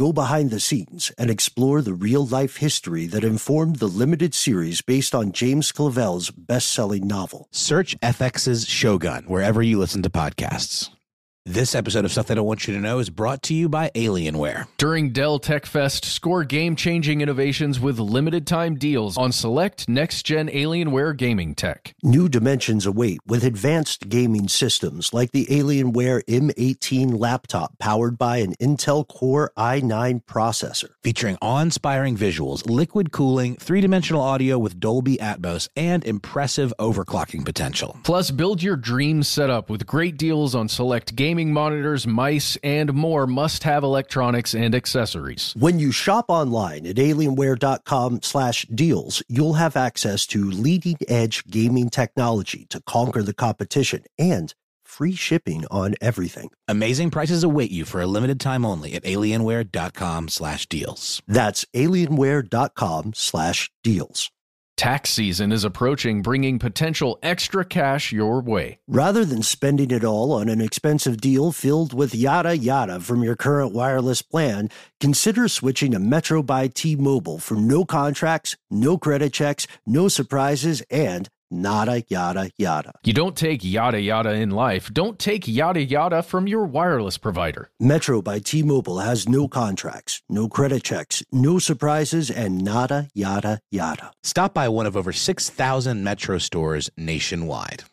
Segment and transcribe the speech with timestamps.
[0.00, 4.80] go behind the scenes, and explore the real life history that informed the limited series
[4.80, 7.48] based on James Clavell's best selling novel.
[7.50, 10.88] Search FX's Shogun wherever you listen to podcasts.
[11.50, 13.90] This episode of Stuff They Don't Want You to Know is brought to you by
[13.96, 14.68] Alienware.
[14.76, 20.22] During Dell Tech Fest, score game changing innovations with limited time deals on select next
[20.22, 21.92] gen Alienware gaming tech.
[22.04, 28.54] New dimensions await with advanced gaming systems like the Alienware M18 laptop powered by an
[28.60, 30.90] Intel Core i9 processor.
[31.02, 37.44] Featuring awe inspiring visuals, liquid cooling, three dimensional audio with Dolby Atmos, and impressive overclocking
[37.44, 37.98] potential.
[38.04, 43.26] Plus, build your dream setup with great deals on select gaming monitors, mice, and more
[43.26, 45.54] must have electronics and accessories.
[45.58, 51.88] When you shop online at alienware.com slash deals, you'll have access to leading edge gaming
[51.88, 56.50] technology to conquer the competition and free shipping on everything.
[56.68, 61.22] Amazing prices await you for a limited time only at alienware.com slash deals.
[61.26, 64.30] That's alienware.com slash deals.
[64.80, 68.78] Tax season is approaching, bringing potential extra cash your way.
[68.88, 73.36] Rather than spending it all on an expensive deal filled with yada yada from your
[73.36, 79.34] current wireless plan, consider switching to Metro by T Mobile for no contracts, no credit
[79.34, 82.92] checks, no surprises, and nada yada yada.
[83.04, 84.90] You don't take yada yada in life.
[84.92, 87.70] Don't take yada yada from your wireless provider.
[87.78, 93.60] Metro by T Mobile has no contracts, no credit checks, no surprises, and nada yada
[93.70, 94.12] yada.
[94.22, 97.84] Stop by one of over 6,000 Metro stores nationwide.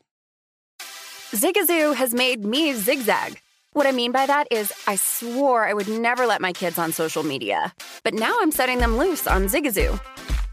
[1.32, 3.42] Zigazoo has made me zigzag.
[3.74, 6.92] What I mean by that is, I swore I would never let my kids on
[6.92, 10.00] social media, but now I'm setting them loose on Zigazoo.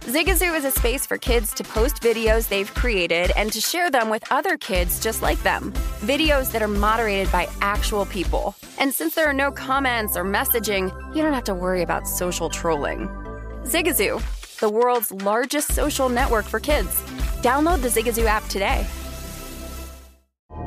[0.05, 4.11] Zigazoo is a space for kids to post videos they've created and to share them
[4.11, 5.73] with other kids just like them.
[6.01, 8.55] Videos that are moderated by actual people.
[8.79, 12.51] And since there are no comments or messaging, you don't have to worry about social
[12.51, 13.09] trolling.
[13.65, 14.21] Zigazoo,
[14.61, 17.01] the world's largest social network for kids.
[17.41, 18.87] Download the Zigazoo app today.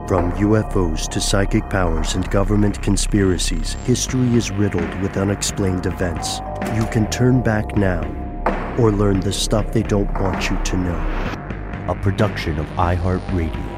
[0.07, 6.39] From UFOs to psychic powers and government conspiracies, history is riddled with unexplained events.
[6.73, 8.26] You can turn back now
[8.77, 10.97] or learn the stuff they don't want you to know.
[11.87, 13.77] A production of iHeartRadio.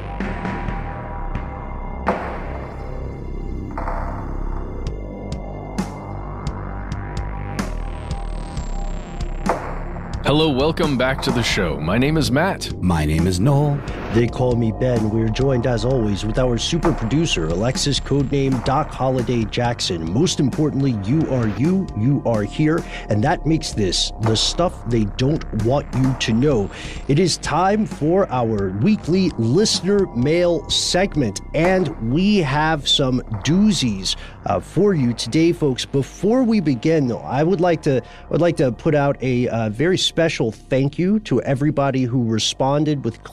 [10.25, 11.79] Hello, welcome back to the show.
[11.79, 12.71] My name is Matt.
[12.83, 13.81] My name is Noel.
[14.14, 15.12] They call me Ben.
[15.12, 20.12] We're joined as always with our super producer, Alexis, codename Doc Holiday Jackson.
[20.12, 25.06] Most importantly, you are you, you are here, and that makes this the stuff they
[25.18, 26.72] don't want you to know.
[27.08, 34.16] It is time for our weekly listener mail segment, and we have some doozies
[34.47, 35.86] uh, for you today, folks.
[35.86, 39.47] Before we begin, though, I would like to I would like to put out a
[39.50, 43.24] uh, very special thank you to everybody who responded with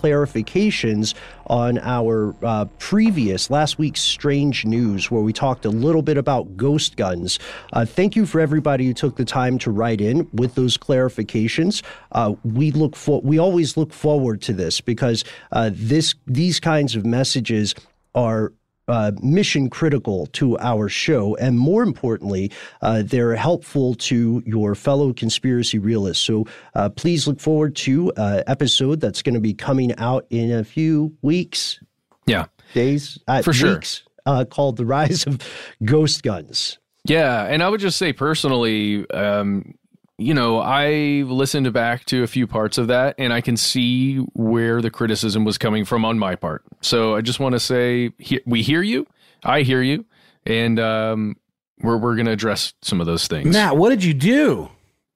[1.47, 6.57] on our uh, previous last week's strange news, where we talked a little bit about
[6.57, 7.39] ghost guns.
[7.73, 11.83] Uh, thank you for everybody who took the time to write in with those clarifications.
[12.13, 16.97] Uh, we look for we always look forward to this because uh, this these kinds
[16.97, 17.75] of messages
[18.15, 18.53] are
[18.89, 21.37] uh, mission critical to our show.
[21.37, 22.53] And more importantly,
[22.83, 26.25] uh, they're helpful to your fellow conspiracy realists.
[26.25, 30.53] So uh, please look forward to an episode that's going to be coming out in
[30.53, 31.81] a few weeks.
[32.27, 32.47] Yeah.
[32.75, 33.19] Days?
[33.29, 33.75] Uh, For sure.
[33.75, 35.41] Weeks, uh, called The Rise of
[35.85, 36.79] Ghost Guns.
[37.05, 37.45] Yeah.
[37.45, 39.75] And I would just say personally, um,
[40.19, 44.17] you know, I listened back to a few parts of that and I can see
[44.35, 46.63] where the criticism was coming from on my part.
[46.81, 49.07] So I just want to say he, we hear you,
[49.45, 50.07] I hear you,
[50.47, 51.37] and um,
[51.81, 53.53] we're, we're going to address some of those things.
[53.53, 54.71] Matt, what did you do?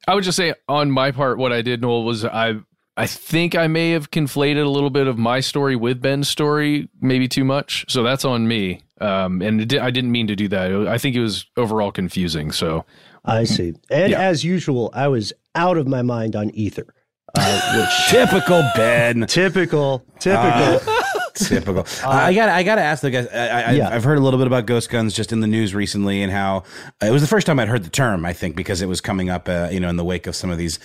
[0.06, 2.56] I would just say on my part, what I did, Noel, was I
[2.96, 6.88] I think I may have conflated a little bit of my story with Ben's story,
[7.00, 7.86] maybe too much.
[7.88, 8.82] So that's on me.
[9.00, 10.70] Um, and it di- I didn't mean to do that.
[10.86, 12.52] I think it was overall confusing.
[12.52, 12.84] So
[13.24, 13.74] I see.
[13.90, 14.20] And Yeah.
[14.20, 16.86] as usual, I was out of my mind on Ether,
[17.34, 19.26] uh, which Typical Ben.
[19.26, 20.80] typical, typical.
[21.34, 21.86] Typical.
[22.04, 22.48] I got.
[22.50, 23.26] I got to ask the guys.
[23.28, 23.88] I, I, Yeah.
[23.88, 26.64] I've heard a little bit about ghost guns just in the news recently, and how
[27.02, 28.26] uh, it was the first time I'd heard the term.
[28.26, 30.50] I think because it was coming up, uh, you know, in the wake of some
[30.50, 30.78] of these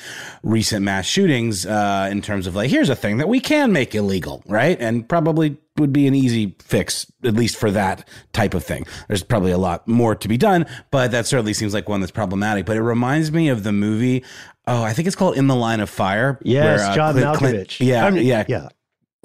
[0.43, 1.65] recent mass shootings.
[1.65, 4.79] Uh, in terms of like, here's a thing that we can make illegal, right?
[4.79, 8.85] And probably would be an easy fix, at least for that type of thing.
[9.07, 12.11] There's probably a lot more to be done, but that certainly seems like one that's
[12.11, 12.65] problematic.
[12.65, 14.23] But it reminds me of the movie.
[14.67, 16.39] Oh, I think it's called In the Line of Fire.
[16.43, 17.39] Yes, where, uh, John Clint, Malkovich.
[17.77, 18.69] Clint, yeah, I mean, yeah, yeah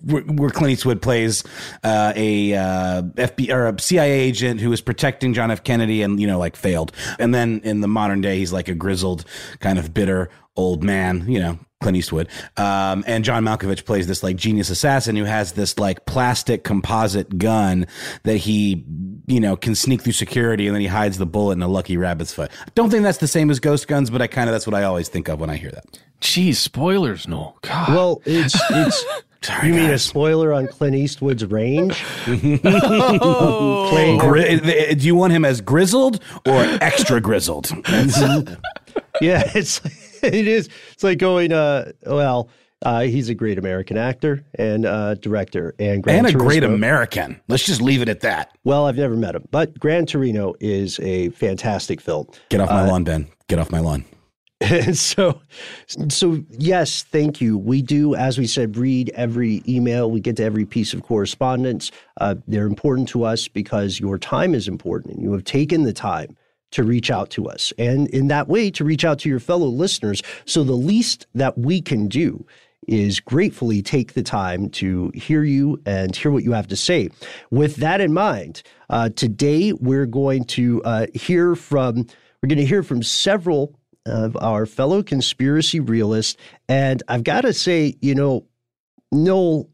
[0.02, 1.44] where Clint Eastwood plays
[1.85, 5.62] uh, a uh, FBI or a CIA agent who was protecting John F.
[5.62, 8.75] Kennedy and you know like failed, and then in the modern day he's like a
[8.75, 9.25] grizzled
[9.61, 11.58] kind of bitter old man, you know.
[11.81, 12.29] Clint Eastwood,
[12.59, 17.38] um, and John Malkovich plays this like genius assassin who has this like plastic composite
[17.38, 17.87] gun
[18.25, 18.85] that he,
[19.27, 21.97] you know, can sneak through security and then he hides the bullet in a lucky
[21.97, 22.50] rabbit's foot.
[22.61, 24.75] I Don't think that's the same as ghost guns, but I kind of that's what
[24.75, 25.99] I always think of when I hear that.
[26.21, 27.56] Geez, spoilers, no.
[27.62, 27.88] God.
[27.88, 29.05] Well, it's it's
[29.43, 29.82] Sorry, you guys.
[29.82, 32.05] mean a spoiler on Clint Eastwood's range?
[32.62, 34.19] oh.
[34.21, 37.71] Gri- do you want him as grizzled or extra grizzled?
[39.23, 39.81] yeah, it's
[40.25, 40.69] it is.
[40.93, 41.52] It's like going.
[41.52, 42.50] Uh, well,
[42.82, 46.38] uh, he's a great American actor and uh, director, and Gran and a Turismo.
[46.38, 47.40] great American.
[47.49, 48.56] Let's just leave it at that.
[48.64, 52.28] Well, I've never met him, but Gran Torino is a fantastic film.
[52.49, 53.28] Get off my uh, lawn, Ben.
[53.49, 54.05] Get off my lawn.
[54.62, 55.40] And so,
[56.08, 57.58] so yes, thank you.
[57.58, 60.11] We do, as we said, read every email.
[60.11, 61.90] We get to every piece of correspondence.
[62.20, 65.93] Uh, they're important to us because your time is important, and you have taken the
[65.93, 66.37] time
[66.72, 69.67] to reach out to us, and in that way, to reach out to your fellow
[69.67, 70.22] listeners.
[70.44, 72.46] So the least that we can do
[72.88, 77.11] is gratefully take the time to hear you and hear what you have to say.
[77.50, 82.06] With that in mind, uh, today we're going to uh, hear from
[82.43, 83.76] we're going to hear from several
[84.06, 86.37] of our fellow conspiracy realists.
[86.69, 88.46] And I've got to say, you know,
[89.12, 89.69] Noel,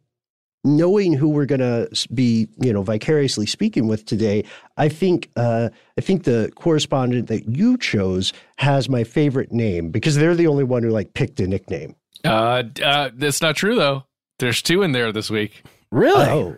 [0.66, 4.44] knowing who we're going to be, you know, vicariously speaking with today,
[4.76, 10.16] I think uh, I think the correspondent that you chose has my favorite name because
[10.16, 11.94] they're the only one who like picked a nickname.
[12.24, 14.04] Uh, uh that's not true though.
[14.38, 15.62] There's two in there this week.
[15.90, 16.26] Really?
[16.26, 16.56] Oh.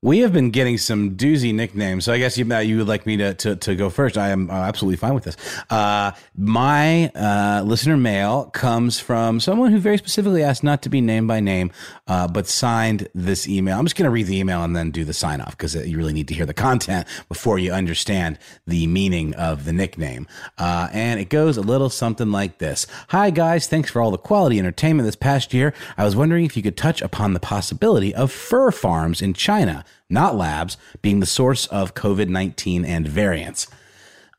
[0.00, 3.16] We have been getting some doozy nicknames, so I guess you you would like me
[3.16, 4.16] to to, to go first.
[4.16, 5.36] I am uh, absolutely fine with this.
[5.70, 11.00] Uh, my uh, listener mail comes from someone who very specifically asked not to be
[11.00, 11.72] named by name,
[12.06, 13.76] uh, but signed this email.
[13.76, 15.96] I'm just going to read the email and then do the sign off because you
[15.96, 20.28] really need to hear the content before you understand the meaning of the nickname.
[20.58, 24.16] Uh, and it goes a little something like this: Hi guys, thanks for all the
[24.16, 25.74] quality entertainment this past year.
[25.96, 29.84] I was wondering if you could touch upon the possibility of fur farms in China
[30.10, 33.66] not labs, being the source of COVID 19 and variants.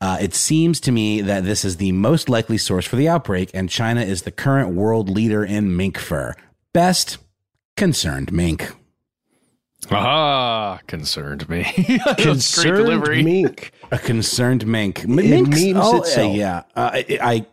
[0.01, 3.51] Uh, it seems to me that this is the most likely source for the outbreak,
[3.53, 6.35] and China is the current world leader in mink fur.
[6.73, 7.17] Best
[7.75, 8.71] concerned mink.
[9.91, 11.65] Ah, concerned me.
[12.17, 13.71] concerned mink.
[13.91, 15.03] A concerned mink.
[15.03, 16.35] It means oh, itself.
[16.35, 17.45] yeah, uh, I, I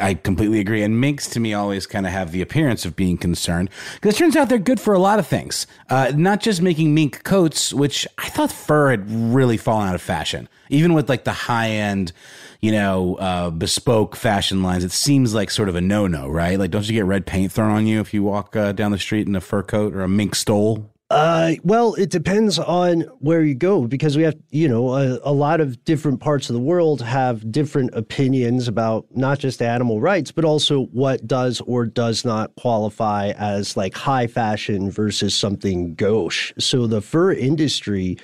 [0.00, 0.82] I completely agree.
[0.82, 4.18] And minks to me always kind of have the appearance of being concerned because it
[4.18, 5.66] turns out they're good for a lot of things.
[5.88, 10.02] Uh, not just making mink coats, which I thought fur had really fallen out of
[10.02, 10.48] fashion.
[10.70, 12.12] Even with like the high end,
[12.60, 16.58] you know, uh, bespoke fashion lines, it seems like sort of a no no, right?
[16.58, 18.98] Like, don't you get red paint thrown on you if you walk uh, down the
[18.98, 20.90] street in a fur coat or a mink stole?
[21.10, 25.32] Uh, well, it depends on where you go because we have, you know, a, a,
[25.32, 30.30] lot of different parts of the world have different opinions about not just animal rights,
[30.30, 36.52] but also what does or does not qualify as like high fashion versus something gauche.
[36.60, 38.16] So the fur industry,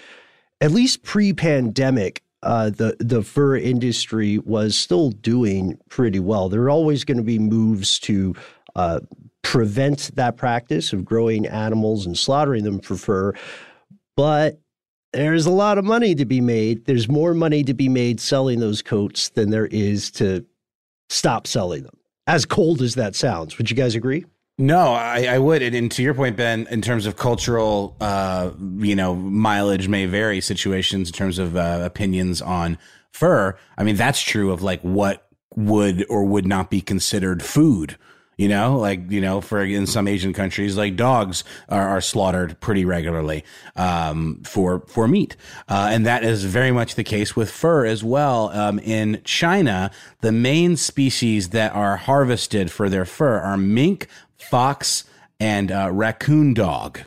[0.60, 6.48] at least pre-pandemic, uh, the the fur industry was still doing pretty well.
[6.48, 8.36] There are always going to be moves to
[8.76, 9.00] uh,
[9.46, 13.32] prevent that practice of growing animals and slaughtering them for fur.
[14.16, 14.58] But
[15.12, 16.84] there's a lot of money to be made.
[16.86, 20.44] There's more money to be made selling those coats than there is to
[21.10, 21.96] stop selling them.
[22.26, 24.24] As cold as that sounds, would you guys agree?
[24.58, 25.62] No, I, I would.
[25.62, 30.06] And, and, to your point, Ben, in terms of cultural, uh, you know, mileage may
[30.06, 32.78] vary situations in terms of uh, opinions on
[33.12, 33.56] fur.
[33.78, 37.96] I mean, that's true of like what would or would not be considered food
[38.36, 42.60] you know, like you know, for in some Asian countries, like dogs are, are slaughtered
[42.60, 43.44] pretty regularly
[43.76, 45.36] um, for for meat,
[45.68, 48.50] uh, and that is very much the case with fur as well.
[48.50, 49.90] Um, in China,
[50.20, 55.04] the main species that are harvested for their fur are mink, fox,
[55.40, 57.00] and uh, raccoon dog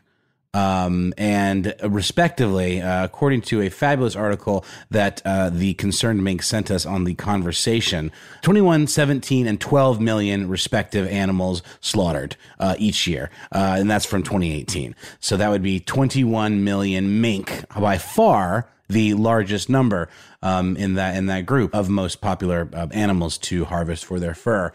[0.53, 6.71] um, and respectively, uh, according to a fabulous article that uh, the Concerned Mink sent
[6.71, 13.29] us on the conversation, 21, 17, and 12 million respective animals slaughtered uh, each year.
[13.51, 14.95] Uh, and that's from 2018.
[15.19, 20.09] So that would be 21 million mink, by far the largest number
[20.41, 24.33] um, in that in that group of most popular uh, animals to harvest for their
[24.33, 24.73] fur.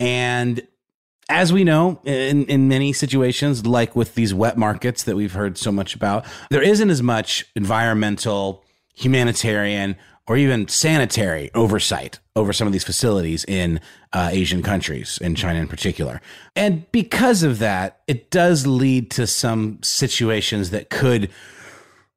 [0.00, 0.66] And
[1.32, 5.56] as we know, in, in many situations, like with these wet markets that we've heard
[5.56, 8.62] so much about, there isn't as much environmental,
[8.94, 9.96] humanitarian,
[10.26, 13.80] or even sanitary oversight over some of these facilities in
[14.12, 16.20] uh, Asian countries, in China in particular.
[16.54, 21.30] And because of that, it does lead to some situations that could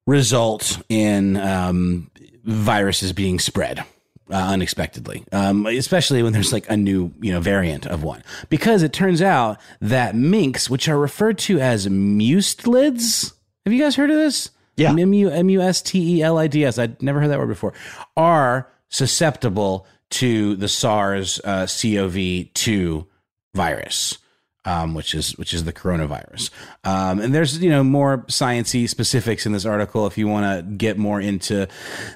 [0.06, 2.10] result in um,
[2.44, 3.82] viruses being spread.
[4.28, 8.24] Uh, unexpectedly, um, especially when there's like a new, you know, variant of one.
[8.48, 13.32] Because it turns out that minks, which are referred to as mustelids,
[13.64, 14.50] have you guys heard of this?
[14.76, 14.90] Yeah.
[14.90, 16.76] M U M U S T E L I D S.
[16.76, 17.72] I'd never heard that word before.
[18.16, 23.06] Are susceptible to the SARS uh, CoV two
[23.54, 24.18] virus.
[24.64, 26.50] Um, which is which is the coronavirus,
[26.82, 30.74] um, and there's you know more sciency specifics in this article if you want to
[30.74, 31.68] get more into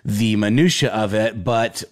[0.05, 1.45] the minutia of it.
[1.45, 1.85] But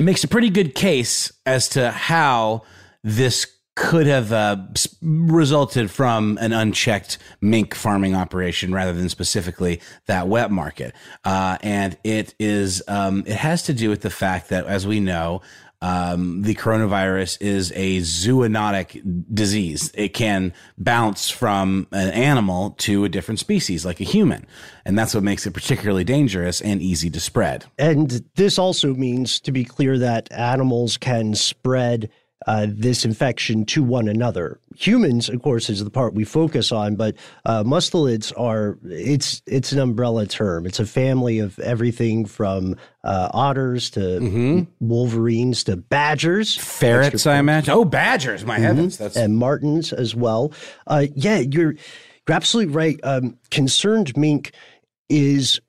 [0.00, 2.62] it makes a pretty good case as to how
[3.04, 4.56] this could have uh,
[5.02, 10.94] resulted from an unchecked mink farming operation rather than specifically that wet market.
[11.22, 15.00] Uh, and it is um, it has to do with the fact that, as we
[15.00, 15.42] know,
[15.82, 19.00] um, the coronavirus is a zoonotic
[19.32, 19.90] disease.
[19.94, 24.46] It can bounce from an animal to a different species, like a human.
[24.84, 27.64] And that's what makes it particularly dangerous and easy to spread.
[27.78, 32.10] And this also means, to be clear, that animals can spread
[32.46, 34.58] uh, this infection to one another.
[34.76, 39.72] Humans, of course, is the part we focus on, but uh, mustelids are it's it's
[39.72, 40.66] an umbrella term.
[40.66, 44.62] It's a family of everything from uh, otters to mm-hmm.
[44.80, 47.26] wolverines to badgers, ferrets.
[47.26, 47.74] I imagine.
[47.74, 48.44] Oh, badgers!
[48.44, 48.64] My mm-hmm.
[48.64, 50.52] heavens, that's and martens as well.
[50.86, 51.74] Uh, yeah, you're
[52.26, 52.98] you're absolutely right.
[53.02, 54.52] Um, concerned mink
[55.08, 55.60] is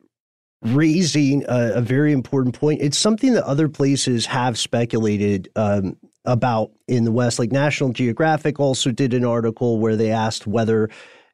[0.62, 2.82] raising a, a, very important point.
[2.82, 7.40] It's something that other places have speculated um, about in the West.
[7.40, 10.90] Like National Geographic also did an article where they asked whether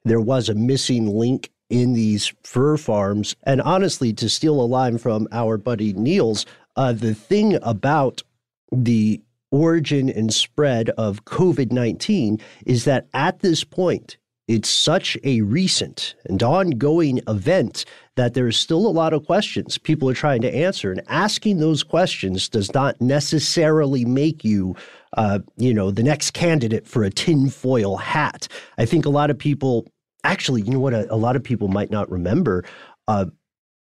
[0.06, 3.36] there was a missing link in these fur farms.
[3.44, 8.24] And honestly, to steal a line from our buddy Niels, uh, the thing about
[8.72, 14.18] the origin and spread of COVID 19 is that at this point,
[14.48, 17.84] it's such a recent and ongoing event
[18.16, 20.92] that there's still a lot of questions people are trying to answer.
[20.92, 24.76] And asking those questions does not necessarily make you,
[25.18, 28.48] uh, you know, the next candidate for a tinfoil hat.
[28.78, 29.86] I think a lot of people,
[30.24, 32.64] actually, you know what, a, a lot of people might not remember.
[33.08, 33.26] Uh,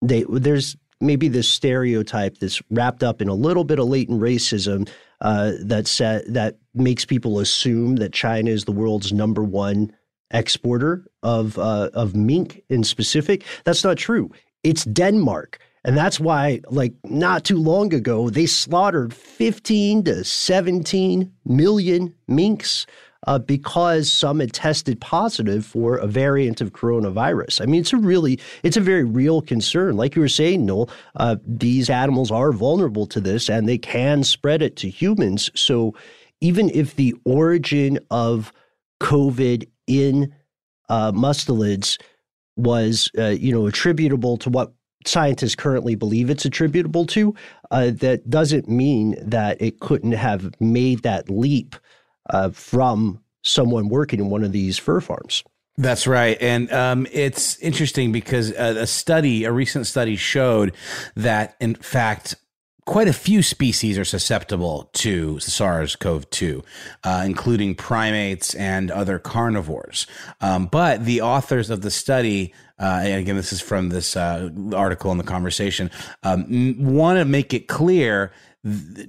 [0.02, 4.88] they there's maybe this stereotype that's wrapped up in a little bit of latent racism
[5.20, 5.87] uh, that
[6.28, 9.92] that makes people assume that China is the world's number one
[10.35, 13.45] exporter of uh, of mink in specific.
[13.64, 14.31] That's not true.
[14.62, 15.59] It's Denmark.
[15.87, 22.87] And that's why, like, not too long ago, they slaughtered 15 to 17 million minks
[23.26, 27.61] uh, because some had tested positive for a variant of coronavirus.
[27.61, 29.97] I mean, it's a really, it's a very real concern.
[29.97, 34.25] Like you were saying, Noel, uh, these animals are vulnerable to this and they can
[34.25, 35.50] spread it to humans.
[35.55, 35.95] So
[36.41, 38.53] even if the origin of
[39.00, 40.35] COVID in
[40.88, 41.99] uh, mustelids
[42.57, 44.73] was, uh, you know, attributable to what
[45.07, 47.35] scientists currently believe it's attributable to,
[47.71, 51.76] uh, that doesn't mean that it couldn't have made that leap
[52.31, 55.43] uh, from someone working in one of these fur farms.
[55.76, 56.38] That's right.
[56.41, 60.75] And um, it's interesting because a, a study, a recent study showed
[61.17, 62.37] that, in fact,
[62.85, 66.64] quite a few species are susceptible to SARS-CoV-2,
[67.03, 70.07] uh, including primates and other carnivores.
[70.41, 74.50] Um, but the authors of the study, uh, and again, this is from this uh,
[74.75, 75.91] article in the conversation,
[76.23, 78.33] um, want to make it clear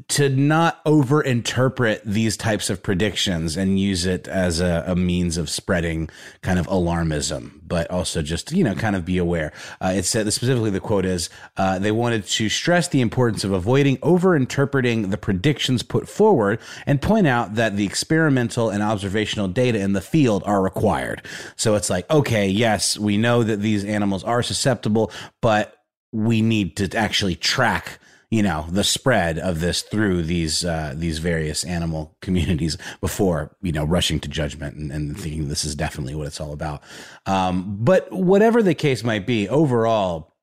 [0.09, 5.49] to not overinterpret these types of predictions and use it as a, a, means of
[5.49, 6.09] spreading
[6.41, 9.53] kind of alarmism, but also just, you know, kind of be aware.
[9.79, 13.53] Uh, it said specifically the quote is uh, they wanted to stress the importance of
[13.53, 19.79] avoiding overinterpreting the predictions put forward and point out that the experimental and observational data
[19.79, 21.25] in the field are required.
[21.55, 25.77] So it's like, okay, yes, we know that these animals are susceptible, but
[26.11, 31.19] we need to actually track you know the spread of this through these uh, these
[31.19, 36.15] various animal communities before you know rushing to judgment and, and thinking this is definitely
[36.15, 36.81] what it's all about.
[37.25, 40.35] Um, but whatever the case might be, overall,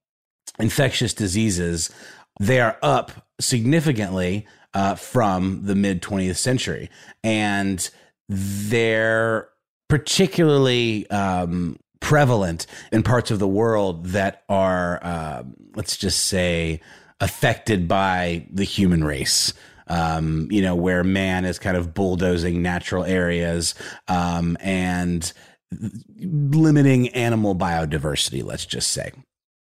[0.58, 1.90] infectious diseases
[2.40, 6.90] they are up significantly uh, from the mid 20th century,
[7.22, 7.90] and
[8.28, 9.48] they're
[9.88, 15.42] particularly um, prevalent in parts of the world that are, uh,
[15.74, 16.80] let's just say
[17.22, 19.54] affected by the human race.
[19.92, 23.74] um, you know, where man is kind of bulldozing natural areas
[24.08, 25.32] um, and
[26.18, 29.12] limiting animal biodiversity, let's just say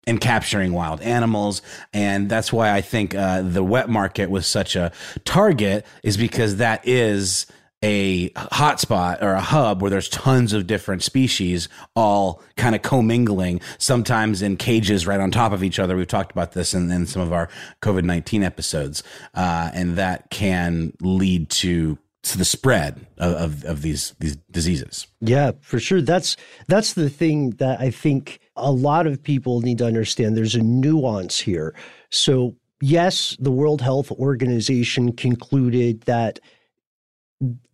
[0.08, 1.62] and capturing wild animals.
[1.92, 4.92] And that's why I think uh, the wet market was such a
[5.24, 7.46] target, is because that is
[7.82, 13.60] a hotspot or a hub where there's tons of different species all kind of commingling,
[13.78, 15.96] sometimes in cages right on top of each other.
[15.96, 17.48] We've talked about this in, in some of our
[17.82, 19.02] COVID 19 episodes.
[19.34, 25.06] Uh, and that can lead to to the spread of, of, of, these these diseases.
[25.20, 26.02] Yeah, for sure.
[26.02, 30.36] That's that's the thing that I think a lot of people need to understand.
[30.36, 31.74] There's a nuance here.
[32.10, 36.40] So yes, the World Health Organization concluded that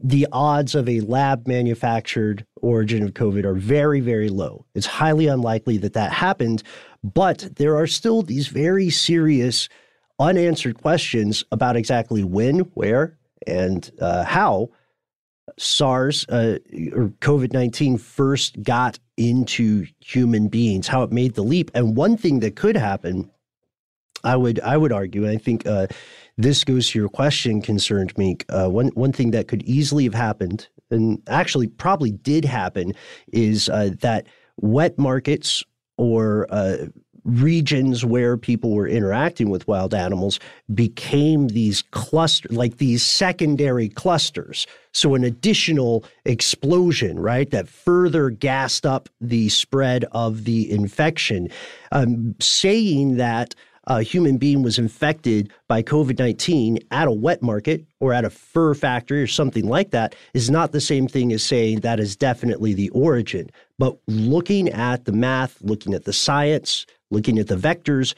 [0.01, 4.67] the odds of a lab manufactured origin of COVID are very, very low.
[4.75, 6.63] It's highly unlikely that that happened,
[7.05, 9.69] but there are still these very serious
[10.19, 14.71] unanswered questions about exactly when, where, and uh, how
[15.59, 16.59] SARS uh,
[16.93, 21.71] or COVID 19 first got into human beings, how it made the leap.
[21.75, 23.31] And one thing that could happen,
[24.25, 25.89] I would I would argue, and I think uh,
[26.39, 28.45] this goes to your question, concerned Mink.
[28.49, 32.95] Uh, one one thing that could easily have happened, and actually probably did happen,
[33.33, 35.65] is uh, that wet markets
[35.97, 36.87] or uh,
[37.25, 40.41] regions where people were interacting with wild animals
[40.75, 48.85] became these cluster like these secondary clusters so an additional explosion right that further gassed
[48.85, 51.49] up the spread of the infection
[51.93, 53.55] um, saying that
[53.87, 58.31] a human being was infected by COVID 19 at a wet market or at a
[58.31, 62.15] fur factory or something like that is not the same thing as saying that is
[62.15, 63.51] definitely the origin.
[63.79, 68.15] But looking at the math, looking at the science, looking at the vectors,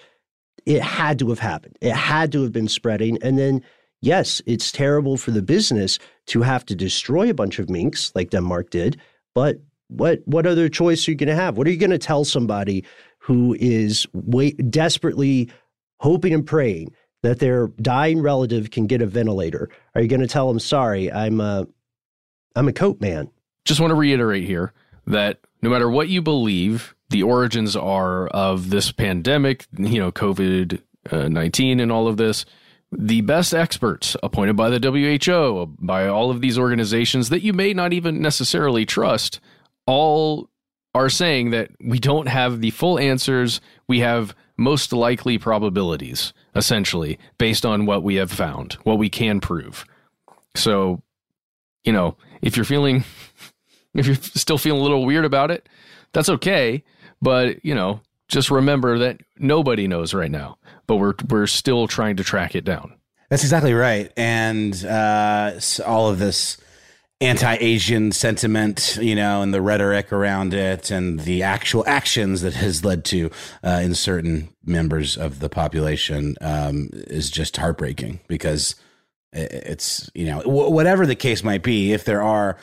[0.67, 1.77] it had to have happened.
[1.81, 3.19] It had to have been spreading.
[3.23, 3.63] And then,
[4.01, 8.31] yes, it's terrible for the business to have to destroy a bunch of minks like
[8.31, 9.01] Denmark did.
[9.35, 11.57] But what what other choice are you going to have?
[11.57, 12.85] What are you going to tell somebody
[13.25, 15.51] who is wait, desperately
[16.01, 19.71] hoping and praying that their dying relative can get a ventilator?
[19.95, 21.67] Are you going to tell them, "Sorry, I'm a
[22.55, 23.31] I'm a coat man"?
[23.65, 24.73] Just want to reiterate here
[25.07, 30.83] that no matter what you believe, the origins are of this pandemic, you know, COVID
[31.11, 32.45] uh, 19 and all of this,
[32.93, 37.73] the best experts appointed by the WHO, by all of these organizations that you may
[37.73, 39.41] not even necessarily trust,
[39.87, 40.49] all
[40.95, 43.61] are saying that we don't have the full answers.
[43.89, 49.41] We have most likely probabilities, essentially, based on what we have found, what we can
[49.41, 49.85] prove.
[50.55, 51.03] So,
[51.83, 53.05] you know, if you're feeling,
[53.95, 55.69] if you're still feeling a little weird about it,
[56.13, 56.85] that's okay.
[57.21, 62.17] But, you know, just remember that nobody knows right now, but we're, we're still trying
[62.17, 62.95] to track it down.
[63.31, 64.13] That's exactly right.
[64.17, 66.59] And uh, all of this
[67.21, 72.85] anti-Asian sentiment, you know, and the rhetoric around it, and the actual actions that has
[72.85, 73.31] led to
[73.63, 78.75] uh, in certain members of the population um, is just heartbreaking because
[79.33, 82.57] it's you know whatever the case might be, if there are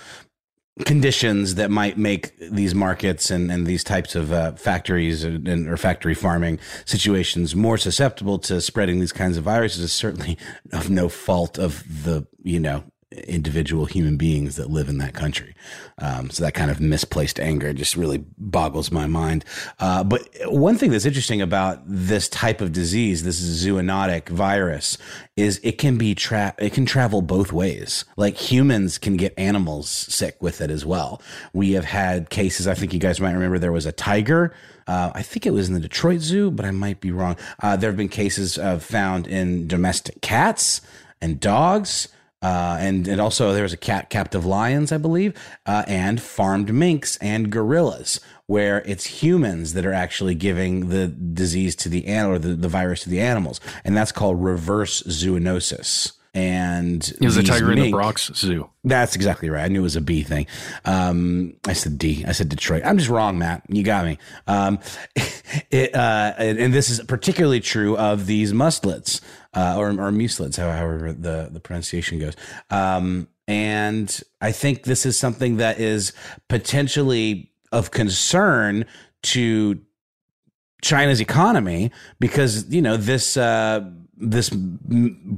[0.85, 5.77] conditions that might make these markets and, and these types of uh, factories and, or
[5.77, 10.37] factory farming situations more susceptible to spreading these kinds of viruses is certainly
[10.71, 15.53] of no fault of the you know individual human beings that live in that country.
[15.97, 19.43] Um, so that kind of misplaced anger just really boggles my mind.
[19.79, 24.97] Uh, but one thing that's interesting about this type of disease, this zoonotic virus,
[25.35, 28.05] is it can be tra- it can travel both ways.
[28.15, 31.21] Like humans can get animals sick with it as well.
[31.53, 32.67] We have had cases.
[32.67, 34.53] I think you guys might remember there was a tiger.
[34.87, 37.37] Uh, I think it was in the Detroit Zoo, but I might be wrong.
[37.61, 40.81] Uh, there have been cases uh, found in domestic cats
[41.21, 42.07] and dogs.
[42.41, 45.33] Uh, and and also there was a cat captive lions, I believe,
[45.65, 51.75] uh, and farmed minks and gorillas, where it's humans that are actually giving the disease
[51.77, 56.13] to the animal or the, the virus to the animals, and that's called reverse zoonosis.
[56.33, 58.69] And is a tiger mink, in the Bronx Zoo?
[58.85, 59.65] That's exactly right.
[59.65, 60.47] I knew it was a B thing.
[60.85, 62.23] Um, I said D.
[62.25, 62.83] I said Detroit.
[62.85, 63.63] I'm just wrong, Matt.
[63.67, 64.17] You got me.
[64.47, 64.79] Um,
[65.71, 69.19] it, uh, and, and, this is particularly true of these mustelids
[69.53, 70.11] uh, or, or
[70.73, 72.35] however the, the pronunciation goes.
[72.69, 76.13] Um, and I think this is something that is
[76.47, 78.85] potentially of concern
[79.23, 79.81] to
[80.81, 83.81] China's economy because you know this uh,
[84.17, 84.55] this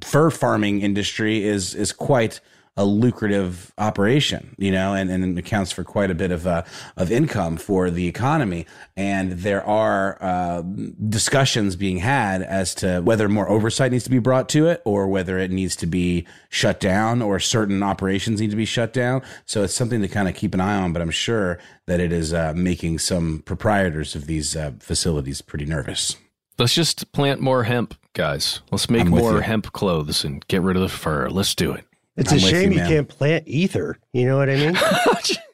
[0.01, 2.39] fur farming industry is is quite
[2.75, 6.63] a lucrative operation, you know, and, and accounts for quite a bit of uh,
[6.97, 8.65] of income for the economy.
[8.97, 10.63] And there are uh,
[11.09, 15.07] discussions being had as to whether more oversight needs to be brought to it, or
[15.07, 19.21] whether it needs to be shut down, or certain operations need to be shut down.
[19.45, 20.93] So it's something to kind of keep an eye on.
[20.93, 25.65] But I'm sure that it is uh, making some proprietors of these uh, facilities pretty
[25.65, 26.15] nervous.
[26.57, 28.61] Let's just plant more hemp, guys.
[28.71, 31.29] Let's make more hemp clothes and get rid of the fur.
[31.29, 31.85] Let's do it.
[32.15, 33.97] It's I'm a shame you, you, can't plant ether.
[34.11, 34.75] You know what I mean?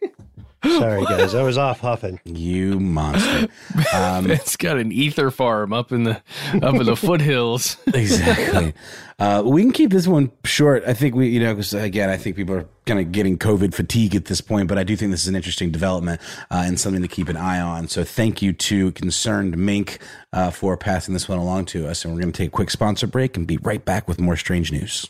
[0.62, 2.19] Sorry, guys, I was off huffing.
[2.26, 3.48] You monster!
[3.93, 6.22] Um, it's got an ether farm up in the
[6.62, 7.78] up in the foothills.
[7.88, 8.74] exactly.
[9.17, 10.84] Uh, we can keep this one short.
[10.86, 13.74] I think we, you know, because again, I think people are kind of getting COVID
[13.74, 14.67] fatigue at this point.
[14.67, 17.38] But I do think this is an interesting development uh, and something to keep an
[17.38, 17.88] eye on.
[17.88, 20.00] So thank you to Concerned Mink
[20.34, 22.04] uh, for passing this one along to us.
[22.04, 24.36] And we're going to take a quick sponsor break and be right back with more
[24.36, 25.10] strange news.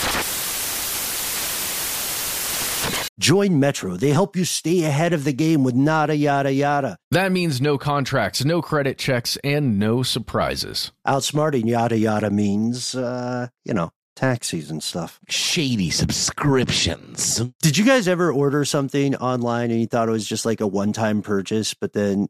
[3.21, 3.97] Join Metro.
[3.97, 6.97] They help you stay ahead of the game with nada yada yada.
[7.11, 10.91] That means no contracts, no credit checks, and no surprises.
[11.05, 15.19] Outsmarting yada yada means, uh, you know, taxis and stuff.
[15.29, 17.43] Shady subscriptions.
[17.61, 20.65] Did you guys ever order something online and you thought it was just like a
[20.65, 22.27] one time purchase, but then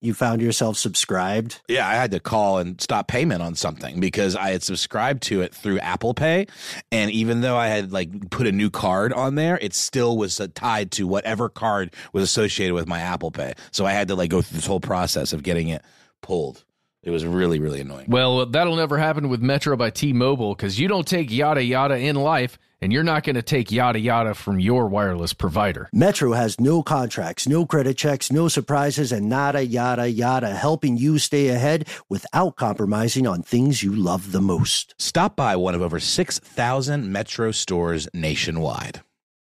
[0.00, 1.60] you found yourself subscribed?
[1.68, 5.40] Yeah, I had to call and stop payment on something because I had subscribed to
[5.40, 6.46] it through Apple Pay.
[6.92, 10.40] And even though I had like put a new card on there, it still was
[10.40, 13.54] uh, tied to whatever card was associated with my Apple Pay.
[13.72, 15.82] So I had to like go through this whole process of getting it
[16.22, 16.64] pulled.
[17.02, 18.06] It was really, really annoying.
[18.08, 21.96] Well, that'll never happen with Metro by T Mobile because you don't take yada yada
[21.96, 25.88] in life and you're not going to take yada yada from your wireless provider.
[25.92, 31.18] Metro has no contracts, no credit checks, no surprises, and nada yada yada, helping you
[31.18, 34.94] stay ahead without compromising on things you love the most.
[34.98, 39.02] Stop by one of over 6,000 Metro stores nationwide.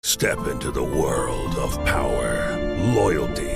[0.02, 2.56] Step into the world of power,
[2.94, 3.55] loyalty,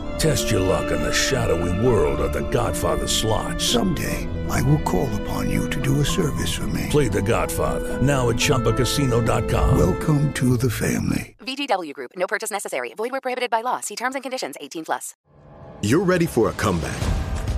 [0.21, 3.59] Test your luck in the shadowy world of The Godfather slot.
[3.59, 6.85] Someday, I will call upon you to do a service for me.
[6.91, 9.79] Play The Godfather now at Chumbacasino.com.
[9.79, 11.35] Welcome to the family.
[11.39, 12.11] VGW Group.
[12.15, 12.93] No purchase necessary.
[12.95, 13.79] Void where prohibited by law.
[13.79, 14.57] See terms and conditions.
[14.61, 15.15] 18 plus.
[15.81, 17.01] You're ready for a comeback.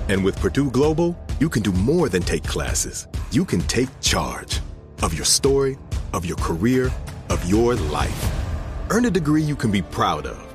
[0.08, 3.08] And with Purdue Global, you can do more than take classes.
[3.30, 4.62] You can take charge
[5.02, 5.76] of your story,
[6.14, 6.90] of your career,
[7.28, 8.32] of your life.
[8.88, 10.53] Earn a degree you can be proud of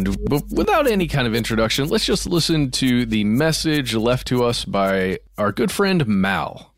[0.00, 0.16] And
[0.50, 5.18] without any kind of introduction, let's just listen to the message left to us by
[5.36, 6.72] our good friend Mal.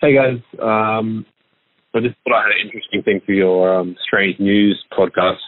[0.00, 1.26] Hey guys, um,
[1.94, 5.38] I just thought I had an interesting thing for your um, Strange News podcast,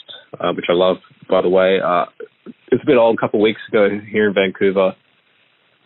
[0.41, 0.97] uh, which I love,
[1.31, 1.79] by the way.
[1.81, 2.07] Uh,
[2.73, 4.97] it's a bit old, a couple of weeks ago here in Vancouver,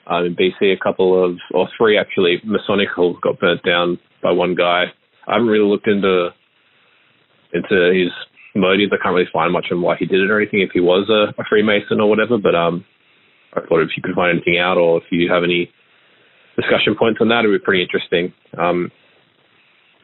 [0.07, 4.33] um, in BC, a couple of, or three actually, Masonic halls got burnt down by
[4.33, 4.85] one guy.
[5.27, 6.31] I haven't really looked into
[7.53, 8.11] into his
[8.56, 8.92] motives.
[8.92, 10.60] I can't really find much on why he did it or anything.
[10.60, 12.84] If he was a, a Freemason or whatever, but um,
[13.54, 15.70] I thought if you could find anything out or if you have any
[16.56, 18.32] discussion points on that, it would be pretty interesting.
[18.58, 18.90] Um,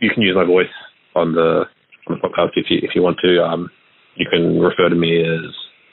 [0.01, 0.73] you can use my voice
[1.15, 1.65] on the
[2.09, 3.43] on the podcast if you if you want to.
[3.43, 3.71] Um,
[4.17, 5.51] you can refer to me as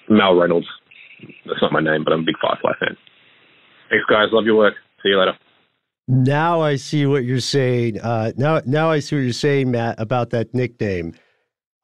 [0.10, 0.68] Mal Reynolds.
[1.46, 2.98] That's not my name, but I'm a big Firefly fan.
[3.90, 4.28] Thanks, guys.
[4.32, 4.76] Love your work.
[5.04, 5.34] See you later.
[6.08, 8.00] Now I see what you're saying.
[8.00, 11.14] Uh, now, now I see what you're saying, Matt, about that nickname.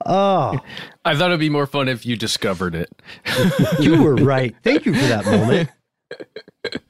[0.03, 0.59] Oh,
[1.03, 2.89] I thought it'd be more fun if you discovered it.
[3.79, 4.55] you were right.
[4.63, 5.69] Thank you for that moment.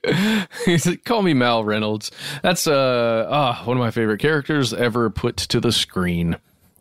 [0.65, 2.11] He's like, call me Mal Reynolds.
[2.41, 6.37] That's uh, oh, one of my favorite characters ever put to the screen,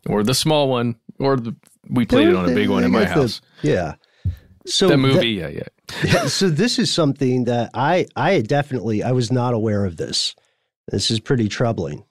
[0.07, 1.55] or the small one, or the,
[1.89, 3.41] we played it on a big one in my house.
[3.61, 3.95] The, yeah.
[4.65, 5.67] So the movie, that, yeah.
[6.03, 10.35] Yeah, so this is something that I I definitely I was not aware of this.
[10.87, 12.03] This is pretty troubling.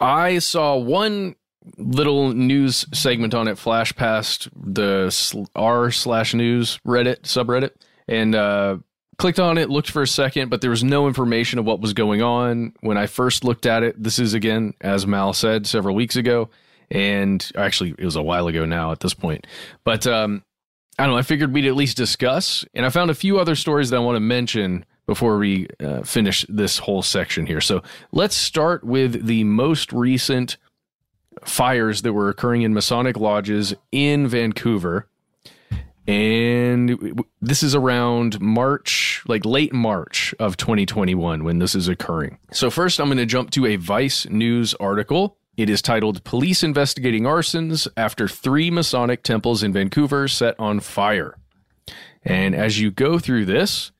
[0.00, 1.34] I saw one
[1.76, 5.12] little news segment on it flash past the
[5.54, 7.72] r slash news Reddit subreddit
[8.06, 8.78] and uh,
[9.18, 11.92] clicked on it, looked for a second, but there was no information of what was
[11.92, 12.72] going on.
[12.80, 16.48] When I first looked at it, this is again, as Mal said several weeks ago,
[16.90, 19.46] and actually it was a while ago now at this point.
[19.84, 20.42] But um,
[20.98, 21.18] I don't know.
[21.18, 24.00] I figured we'd at least discuss, and I found a few other stories that I
[24.00, 27.60] want to mention before we uh, finish this whole section here.
[27.60, 30.58] So let's start with the most recent
[31.44, 35.08] fires that were occurring in Masonic lodges in Vancouver.
[36.06, 42.38] And this is around March, like late March of 2021 when this is occurring.
[42.50, 45.36] So, first, I'm going to jump to a Vice News article.
[45.58, 51.36] It is titled Police Investigating Arsons After Three Masonic Temples in Vancouver Set on Fire.
[52.22, 53.92] And as you go through this,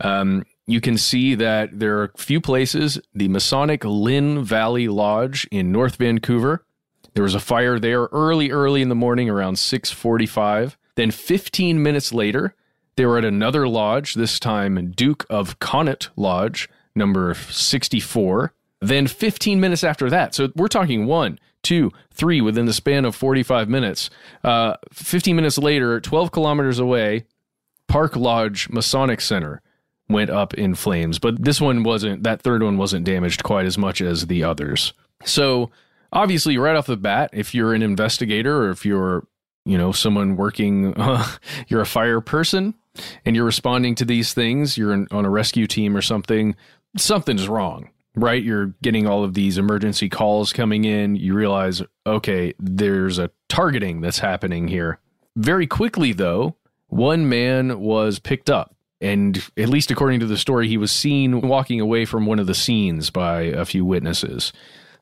[0.00, 3.00] um, you can see that there are a few places.
[3.14, 6.64] The Masonic Lynn Valley Lodge in North Vancouver.
[7.14, 10.78] There was a fire there early, early in the morning around 645.
[10.94, 12.54] Then 15 minutes later,
[12.96, 18.52] they were at another lodge, this time Duke of Connaught Lodge, number 64.
[18.80, 23.14] Then 15 minutes after that, so we're talking one, two, three within the span of
[23.14, 24.10] 45 minutes.
[24.42, 27.24] Uh, 15 minutes later, 12 kilometers away,
[27.86, 29.62] Park Lodge Masonic Center
[30.08, 31.18] went up in flames.
[31.18, 34.92] But this one wasn't, that third one wasn't damaged quite as much as the others.
[35.24, 35.70] So
[36.12, 39.26] obviously, right off the bat, if you're an investigator or if you're
[39.64, 41.24] you know someone working uh,
[41.68, 42.74] you're a fire person
[43.24, 46.56] and you're responding to these things you're in, on a rescue team or something
[46.96, 48.42] something's wrong right?
[48.42, 51.16] You're getting all of these emergency calls coming in.
[51.16, 54.98] You realize okay there's a targeting that's happening here.
[55.36, 56.56] Very quickly though
[56.88, 61.40] one man was picked up and at least according to the story he was seen
[61.40, 64.52] walking away from one of the scenes by a few witnesses.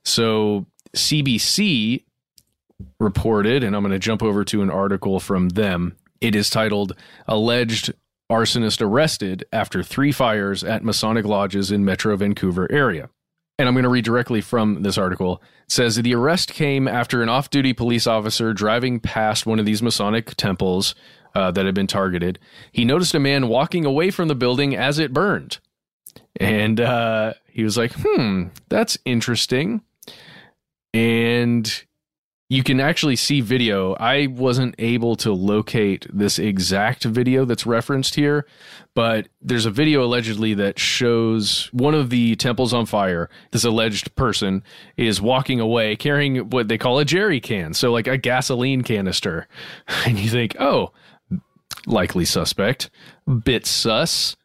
[0.04, 2.04] So CBC
[2.98, 5.96] reported, and I'm going to jump over to an article from them.
[6.20, 6.94] It is titled
[7.26, 7.92] Alleged
[8.30, 13.10] Arsonist Arrested After Three Fires at Masonic Lodges in Metro Vancouver Area.
[13.58, 15.42] And I'm going to read directly from this article.
[15.66, 19.66] It says the arrest came after an off duty police officer driving past one of
[19.66, 20.94] these Masonic temples
[21.34, 22.38] uh, that had been targeted.
[22.72, 25.58] He noticed a man walking away from the building as it burned.
[26.36, 29.82] And uh, he was like, hmm, that's interesting.
[30.92, 31.84] And
[32.50, 33.94] you can actually see video.
[33.94, 38.44] I wasn't able to locate this exact video that's referenced here,
[38.92, 43.30] but there's a video allegedly that shows one of the temples on fire.
[43.52, 44.64] This alleged person
[44.96, 49.46] is walking away carrying what they call a jerry can, so like a gasoline canister.
[50.06, 50.92] And you think, oh,
[51.86, 52.90] likely suspect,
[53.44, 54.36] bit sus.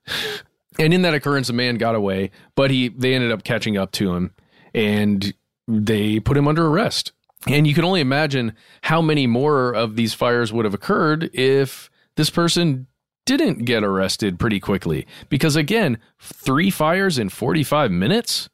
[0.78, 3.92] And in that occurrence, a man got away, but he they ended up catching up
[3.94, 4.36] to him
[4.76, 5.34] and
[5.68, 7.12] they put him under arrest
[7.48, 11.90] and you can only imagine how many more of these fires would have occurred if
[12.16, 12.88] this person
[13.26, 15.06] didn't get arrested pretty quickly.
[15.30, 18.50] Because again, three fires in 45 minutes,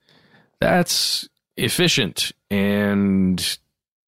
[0.59, 3.57] that's efficient and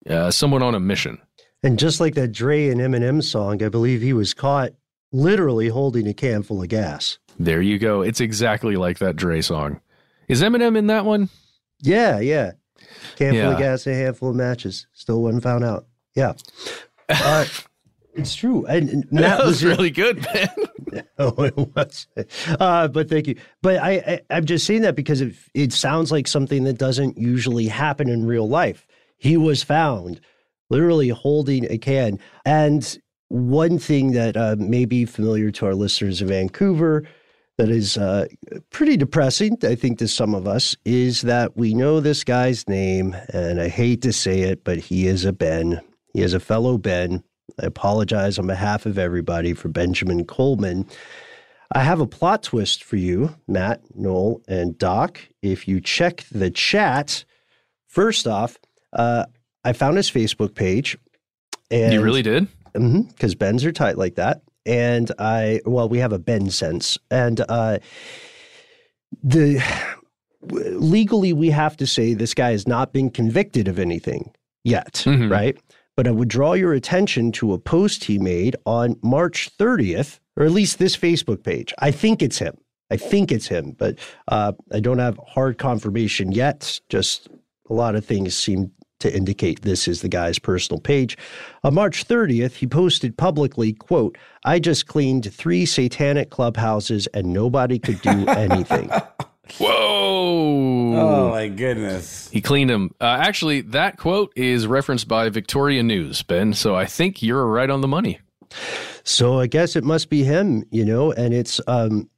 [0.09, 1.19] uh, someone on a mission.
[1.61, 4.73] And just like that Dre and Eminem song, I believe he was caught
[5.13, 7.19] literally holding a can full of gas.
[7.39, 8.01] There you go.
[8.01, 9.79] It's exactly like that Dre song.
[10.27, 11.29] Is Eminem in that one?
[11.81, 12.51] Yeah, yeah.
[13.17, 13.51] Handful yeah.
[13.51, 14.87] of gas, a handful of matches.
[14.93, 15.85] Still wasn't found out.
[16.15, 16.33] Yeah.
[17.09, 17.45] Uh,
[18.13, 18.65] it's true.
[18.65, 21.03] And Matt that was, was really good, man.
[21.17, 22.07] oh, it was.
[22.59, 23.35] Uh, but thank you.
[23.61, 27.17] But I, I, am just saying that because it, it sounds like something that doesn't
[27.17, 28.85] usually happen in real life.
[29.17, 30.21] He was found
[30.69, 32.19] literally holding a can.
[32.45, 37.03] And one thing that uh, may be familiar to our listeners in Vancouver
[37.57, 38.27] that is uh,
[38.71, 43.15] pretty depressing, I think, to some of us, is that we know this guy's name,
[43.29, 45.79] and I hate to say it, but he is a Ben.
[46.13, 47.23] He is a fellow Ben.
[47.61, 50.87] I apologize on behalf of everybody for Benjamin Coleman.
[51.71, 55.19] I have a plot twist for you, Matt, Noel, and Doc.
[55.41, 57.25] If you check the chat,
[57.87, 58.57] first off,
[58.93, 59.25] uh,
[59.63, 60.97] I found his Facebook page.
[61.69, 62.47] And, you really did?
[62.73, 66.97] Because mm-hmm, Ben's are tight like that and I well, we have a Ben sense,
[67.11, 67.79] and uh,
[69.21, 69.63] the
[70.51, 74.31] legally we have to say this guy has not been convicted of anything
[74.63, 75.31] yet, mm-hmm.
[75.31, 75.57] right?
[75.95, 80.45] But I would draw your attention to a post he made on March 30th, or
[80.45, 81.73] at least this Facebook page.
[81.79, 82.57] I think it's him.
[82.89, 83.97] I think it's him, but
[84.27, 86.79] uh, I don't have hard confirmation yet.
[86.89, 87.27] Just
[87.69, 88.71] a lot of things seem
[89.03, 91.17] to indicate this is the guy's personal page.
[91.63, 97.79] On March 30th, he posted publicly, quote, I just cleaned three satanic clubhouses and nobody
[97.79, 98.89] could do anything.
[99.59, 100.95] Whoa!
[100.95, 102.29] Oh my goodness!
[102.31, 102.95] He cleaned them.
[102.99, 106.53] Uh, actually, that quote is referenced by Victoria News, Ben.
[106.53, 108.19] So I think you're right on the money.
[109.03, 112.09] So I guess it must be him, you know, and it's um,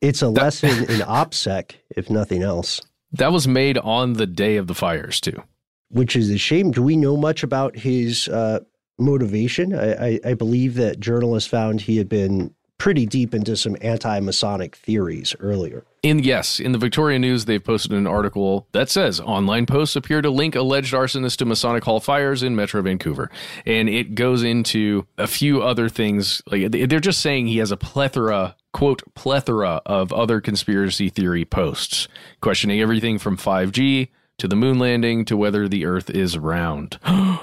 [0.00, 2.80] it's a lesson in OPSEC, if nothing else.
[3.12, 5.42] That was made on the day of the fires, too.
[5.90, 6.70] Which is a shame.
[6.70, 8.60] Do we know much about his uh,
[8.98, 9.74] motivation?
[9.74, 14.76] I, I, I believe that journalists found he had been pretty deep into some anti-Masonic
[14.76, 15.84] theories earlier.
[16.04, 20.22] In yes, in the Victoria News, they've posted an article that says online posts appear
[20.22, 23.30] to link alleged arsonists to Masonic Hall fires in Metro Vancouver,
[23.66, 26.40] and it goes into a few other things.
[26.50, 32.06] Like they're just saying he has a plethora, quote plethora of other conspiracy theory posts,
[32.40, 36.98] questioning everything from 5G to the moon landing to whether the Earth is round.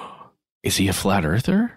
[0.63, 1.71] is he a flat earther?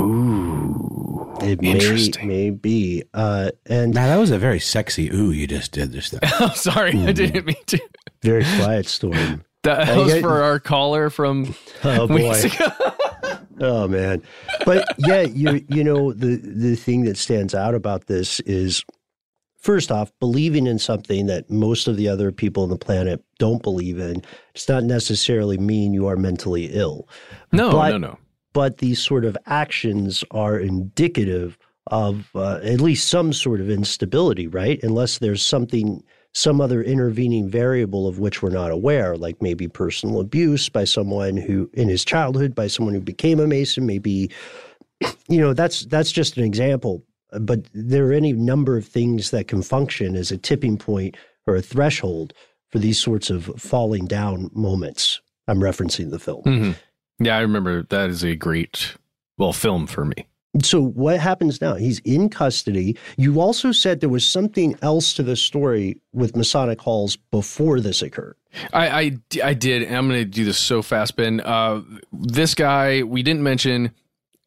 [0.00, 3.04] Ooh, it may, may be.
[3.12, 6.32] Uh, and now that was a very sexy ooh you just did just that.
[6.40, 7.80] I'm sorry, I didn't mean to.
[8.22, 9.44] Very quiet storm.
[9.64, 11.54] That was for our caller from
[11.84, 12.34] oh boy.
[13.60, 14.20] oh man,
[14.66, 18.84] but yeah, you you know the the thing that stands out about this is
[19.62, 23.62] first off, believing in something that most of the other people on the planet don't
[23.62, 24.22] believe in
[24.54, 27.08] does not necessarily mean you are mentally ill.
[27.50, 28.18] No, but, no, no
[28.52, 34.46] but these sort of actions are indicative of uh, at least some sort of instability,
[34.46, 34.80] right?
[34.82, 40.20] Unless there's something, some other intervening variable of which we're not aware, like maybe personal
[40.20, 44.30] abuse by someone who, in his childhood, by someone who became a Mason, maybe,
[45.28, 47.02] you know, that's that's just an example.
[47.40, 51.16] But there are any number of things that can function as a tipping point
[51.46, 52.32] or a threshold
[52.70, 55.20] for these sorts of falling down moments.
[55.48, 56.42] I'm referencing the film.
[56.44, 57.24] Mm-hmm.
[57.24, 58.96] Yeah, I remember that is a great,
[59.38, 60.26] well, film for me.
[60.62, 61.76] So what happens now?
[61.76, 62.96] He's in custody.
[63.16, 68.02] You also said there was something else to the story with Masonic halls before this
[68.02, 68.36] occurred.
[68.72, 69.90] I I, I did.
[69.90, 71.40] I'm going to do this so fast, Ben.
[71.40, 71.80] Uh,
[72.12, 73.92] this guy we didn't mention.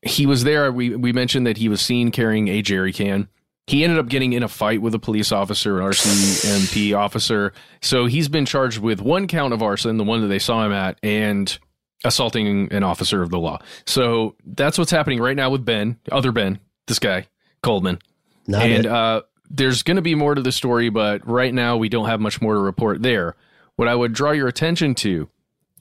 [0.05, 0.71] He was there.
[0.71, 3.27] We we mentioned that he was seen carrying a jerry can.
[3.67, 7.51] He ended up getting in a fight with a police officer, an RCMP officer.
[7.81, 10.71] So he's been charged with one count of arson, the one that they saw him
[10.71, 11.57] at, and
[12.03, 13.59] assaulting an officer of the law.
[13.87, 17.27] So that's what's happening right now with Ben, other Ben, this guy,
[17.63, 17.99] Coleman.
[18.47, 21.89] Not and uh, there's going to be more to the story, but right now we
[21.89, 23.35] don't have much more to report there.
[23.75, 25.27] What I would draw your attention to,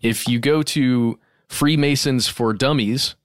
[0.01, 1.19] if you go to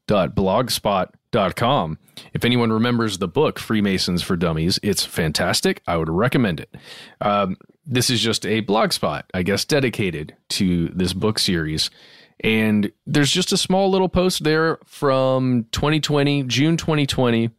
[0.10, 2.00] freemasonsfordummies.blogspot.com,
[2.34, 5.82] if anyone remembers the book Freemasons for Dummies, it's fantastic.
[5.88, 6.76] I would recommend it.
[7.22, 11.90] Um, this is just a blog spot, I guess, dedicated to this book series.
[12.42, 17.50] And there's just a small little post there from 2020, June 2020.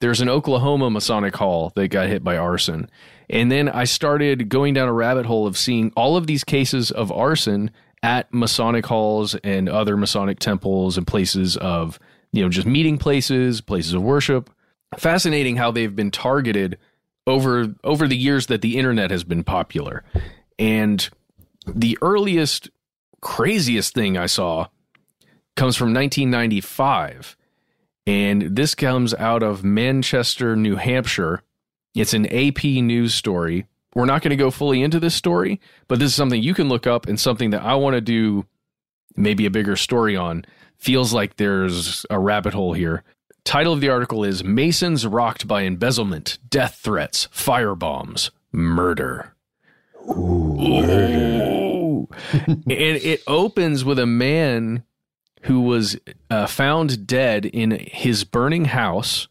[0.00, 2.90] There's an Oklahoma Masonic Hall that got hit by arson.
[3.30, 6.90] And then I started going down a rabbit hole of seeing all of these cases
[6.90, 7.70] of arson
[8.02, 11.98] at Masonic halls and other Masonic temples and places of,
[12.32, 14.50] you know, just meeting places, places of worship.
[14.98, 16.78] Fascinating how they've been targeted
[17.26, 20.04] over over the years that the internet has been popular.
[20.58, 21.08] And
[21.66, 22.68] the earliest
[23.20, 24.66] craziest thing I saw
[25.56, 27.36] comes from 1995.
[28.06, 31.42] And this comes out of Manchester, New Hampshire.
[31.94, 33.66] It's an AP news story.
[33.94, 36.68] We're not going to go fully into this story, but this is something you can
[36.68, 38.46] look up and something that I want to do
[39.16, 40.44] maybe a bigger story on.
[40.78, 43.04] Feels like there's a rabbit hole here.
[43.44, 49.34] Title of the article is Masons Rocked by Embezzlement, Death Threats, Firebombs, Murder.
[50.08, 54.84] Ooh, and it opens with a man
[55.42, 55.96] who was
[56.30, 59.28] uh, found dead in his burning house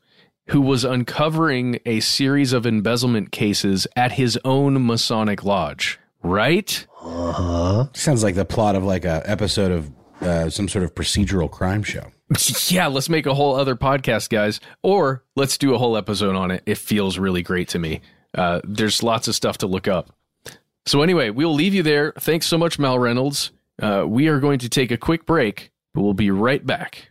[0.51, 5.97] who was uncovering a series of embezzlement cases at his own Masonic lodge.
[6.23, 6.85] Right?
[7.01, 7.87] Uh-huh.
[7.93, 11.83] Sounds like the plot of like a episode of uh, some sort of procedural crime
[11.83, 12.11] show.
[12.67, 16.49] Yeah, let's make a whole other podcast, guys, or let's do a whole episode on
[16.51, 16.63] it.
[16.65, 17.99] It feels really great to me.
[18.33, 20.15] Uh, there's lots of stuff to look up.
[20.85, 22.13] So, anyway, we'll leave you there.
[22.17, 23.51] Thanks so much, Mal Reynolds.
[23.81, 27.10] Uh, we are going to take a quick break, but we'll be right back.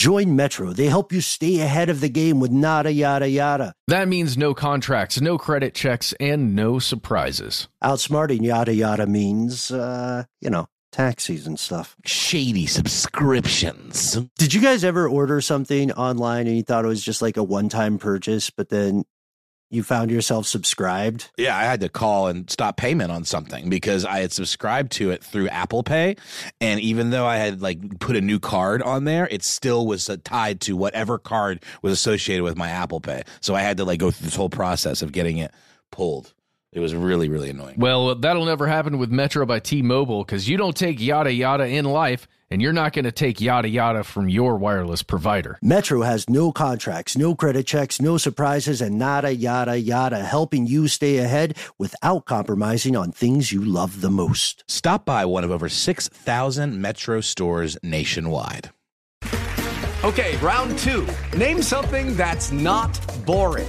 [0.00, 0.72] Join Metro.
[0.72, 3.74] They help you stay ahead of the game with nada yada yada.
[3.86, 7.68] That means no contracts, no credit checks, and no surprises.
[7.84, 11.96] Outsmarting yada yada means, uh, you know, taxis and stuff.
[12.06, 14.16] Shady subscriptions.
[14.38, 17.44] Did you guys ever order something online and you thought it was just like a
[17.44, 19.04] one time purchase, but then
[19.70, 21.30] you found yourself subscribed?
[21.36, 25.10] Yeah, I had to call and stop payment on something because I had subscribed to
[25.10, 26.16] it through Apple Pay,
[26.60, 30.10] and even though I had like put a new card on there, it still was
[30.24, 33.22] tied to whatever card was associated with my Apple Pay.
[33.40, 35.52] So I had to like go through this whole process of getting it
[35.90, 36.34] pulled.
[36.72, 37.74] It was really, really annoying.
[37.78, 41.66] Well, that'll never happen with Metro by T Mobile because you don't take yada yada
[41.66, 45.58] in life, and you're not going to take yada yada from your wireless provider.
[45.62, 50.86] Metro has no contracts, no credit checks, no surprises, and nada yada yada, helping you
[50.86, 54.62] stay ahead without compromising on things you love the most.
[54.68, 58.70] Stop by one of over 6,000 Metro stores nationwide.
[60.04, 61.06] Okay, round two.
[61.36, 63.68] Name something that's not boring.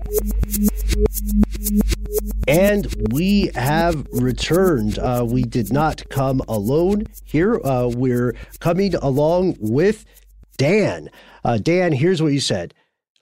[2.47, 4.97] And we have returned.
[4.99, 7.59] Uh, we did not come alone here.
[7.63, 10.05] Uh, we're coming along with
[10.57, 11.09] Dan.
[11.43, 12.73] Uh, Dan, here's what you said.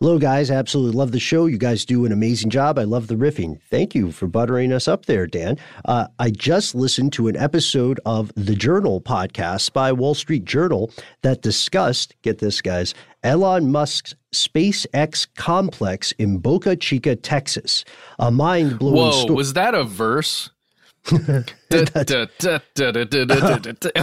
[0.02, 0.50] Hello, guys.
[0.50, 1.46] Absolutely love the show.
[1.46, 2.80] You guys do an amazing job.
[2.80, 3.60] I love the riffing.
[3.70, 5.58] Thank you for buttering us up there, Dan.
[5.84, 10.90] Uh, I just listened to an episode of the Journal podcast by Wall Street Journal
[11.22, 12.94] that discussed, get this, guys,
[13.24, 17.84] Elon Musk's SpaceX complex in Boca Chica, Texas.
[18.18, 20.50] A mind blowing Whoa, sto- was that a verse?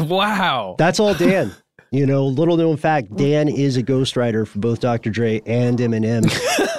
[0.03, 0.75] wow.
[0.79, 1.53] That's all Dan.
[1.93, 5.09] You know, little known fact: Dan is a ghostwriter for both Dr.
[5.09, 6.25] Dre and Eminem.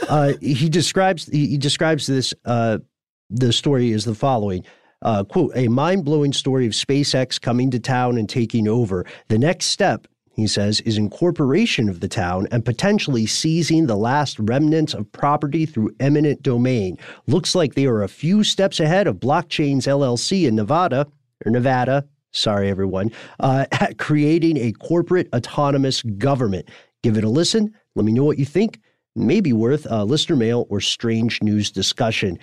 [0.09, 2.79] uh, he describes he describes this uh,
[3.29, 4.65] the story is the following.
[5.01, 9.05] Uh, quote, a mind blowing story of SpaceX coming to town and taking over.
[9.29, 10.07] The next step,
[10.37, 15.65] he says, is incorporation of the town and potentially seizing the last remnants of property
[15.65, 16.95] through eminent domain.
[17.25, 21.07] Looks like they are a few steps ahead of Blockchains LLC in Nevada,
[21.43, 26.69] or Nevada, sorry everyone, uh, at creating a corporate autonomous government.
[27.01, 27.73] Give it a listen.
[27.95, 28.79] Let me know what you think.
[29.15, 32.37] Maybe worth a listener mail or strange news discussion.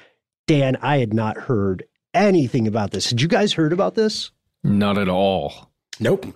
[0.49, 3.11] Dan, I had not heard anything about this.
[3.11, 4.32] Had you guys heard about this?
[4.64, 5.70] Not at all.
[6.01, 6.26] Nope.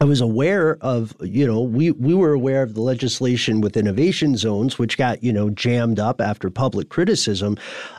[0.00, 4.36] I was aware of, you know, we, we were aware of the legislation with innovation
[4.36, 7.56] zones, which got, you know, jammed up after public criticism.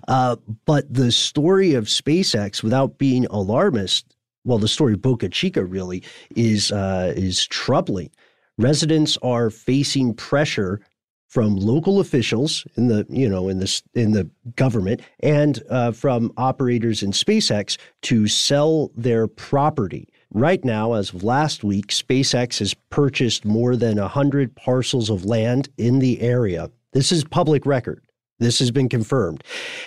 [0.08, 5.66] Uh, but the story of SpaceX, without being alarmist, well, the story of Boca Chica
[5.66, 6.02] really
[6.36, 8.10] is uh, is troubling.
[8.58, 10.80] Residents are facing pressure
[11.28, 16.32] from local officials in the you know in the in the government and uh, from
[16.38, 20.08] operators in SpaceX to sell their property.
[20.32, 25.70] Right now, as of last week, SpaceX has purchased more than hundred parcels of land
[25.78, 26.70] in the area.
[26.94, 28.04] This is public record.
[28.38, 29.44] This has been confirmed,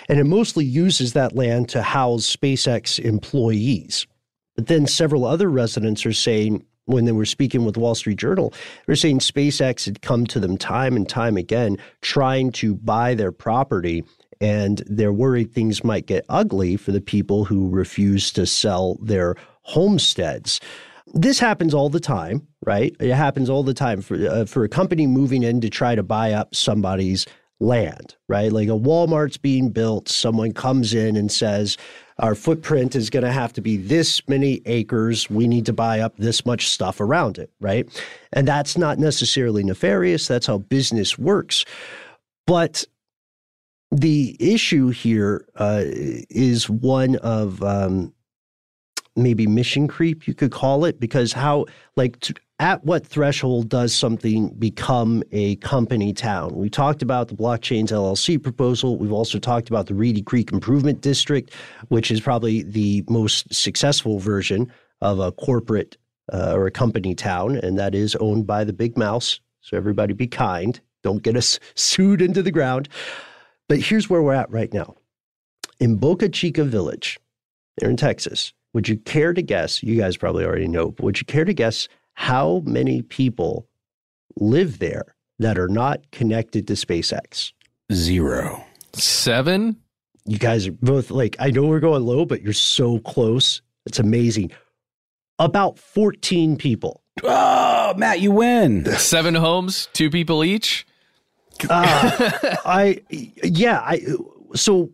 [0.09, 4.05] and it mostly uses that land to house SpaceX employees.
[4.55, 8.53] But then several other residents are saying when they were speaking with Wall Street Journal,
[8.85, 13.31] they're saying SpaceX had come to them time and time again trying to buy their
[13.31, 14.03] property.
[14.41, 19.35] And they're worried things might get ugly for the people who refuse to sell their
[19.63, 20.59] homesteads.
[21.13, 22.95] This happens all the time, right?
[22.99, 26.03] It happens all the time for uh, for a company moving in to try to
[26.03, 27.25] buy up somebody's
[27.59, 28.51] land, right?
[28.51, 31.77] Like a Walmart's being built, someone comes in and says,
[32.19, 35.29] our footprint is going to have to be this many acres.
[35.29, 37.87] We need to buy up this much stuff around it, right?
[38.31, 40.27] And that's not necessarily nefarious.
[40.27, 41.65] That's how business works.
[42.45, 42.85] But
[43.91, 48.13] the issue here uh, is one of um,
[49.15, 52.17] maybe mission creep, you could call it, because how, like,
[52.59, 56.55] at what threshold does something become a company town?
[56.55, 58.97] We talked about the Blockchains LLC proposal.
[58.97, 61.53] We've also talked about the Reedy Creek Improvement District,
[61.89, 65.97] which is probably the most successful version of a corporate
[66.31, 69.39] uh, or a company town, and that is owned by the Big Mouse.
[69.61, 70.79] So everybody be kind.
[71.03, 72.87] Don't get us sued into the ground.
[73.67, 74.95] But here's where we're at right now.
[75.79, 77.19] In Boca Chica Village,
[77.77, 79.83] there in Texas, would you care to guess?
[79.83, 83.67] You guys probably already know, but would you care to guess how many people
[84.35, 87.53] live there that are not connected to SpaceX?
[87.91, 88.65] Zero.
[88.93, 89.77] Seven?
[90.25, 93.61] You guys are both like, I know we're going low, but you're so close.
[93.85, 94.51] It's amazing.
[95.37, 97.01] About 14 people.
[97.23, 98.85] Oh, Matt, you win.
[98.85, 100.87] Seven homes, two people each?
[101.69, 102.31] Uh,
[102.65, 104.01] I, yeah, I,
[104.55, 104.91] so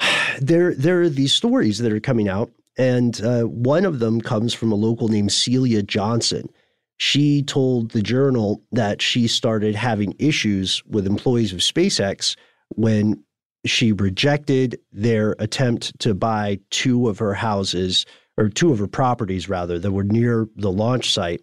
[0.40, 4.54] there, there are these stories that are coming out and uh, one of them comes
[4.54, 6.48] from a local named Celia Johnson.
[6.96, 12.36] She told the journal that she started having issues with employees of SpaceX
[12.70, 13.22] when
[13.66, 18.06] she rejected their attempt to buy two of her houses
[18.36, 21.42] or two of her properties rather that were near the launch site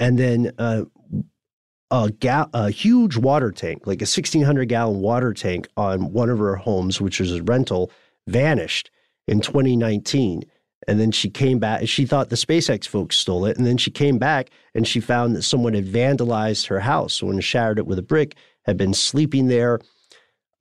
[0.00, 0.84] and then uh,
[1.90, 6.38] a, ga- a huge water tank like a 1600 gallon water tank on one of
[6.38, 7.90] her homes which was a rental
[8.26, 8.90] vanished
[9.28, 10.42] in 2019
[10.86, 11.88] and then she came back.
[11.88, 13.56] She thought the SpaceX folks stole it.
[13.56, 17.14] And then she came back and she found that someone had vandalized her house.
[17.14, 19.80] Someone shattered it with a brick, had been sleeping there.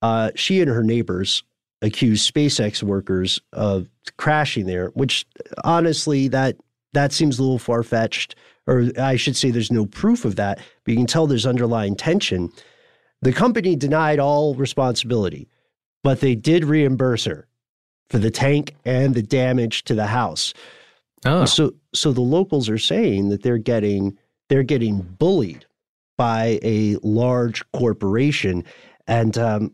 [0.02, 1.44] Uh, she and her neighbors
[1.82, 3.88] accused SpaceX workers of
[4.18, 5.26] crashing there, which
[5.64, 6.56] honestly, that
[6.94, 8.36] that seems a little far fetched.
[8.68, 11.96] Or I should say, there's no proof of that, but you can tell there's underlying
[11.96, 12.52] tension.
[13.22, 15.48] The company denied all responsibility,
[16.04, 17.48] but they did reimburse her
[18.10, 20.54] for the tank and the damage to the house.
[21.26, 21.46] Oh.
[21.46, 24.18] So so the locals are saying that they're getting
[24.50, 25.66] they're getting bullied
[26.18, 28.64] by a large corporation
[29.08, 29.72] and um,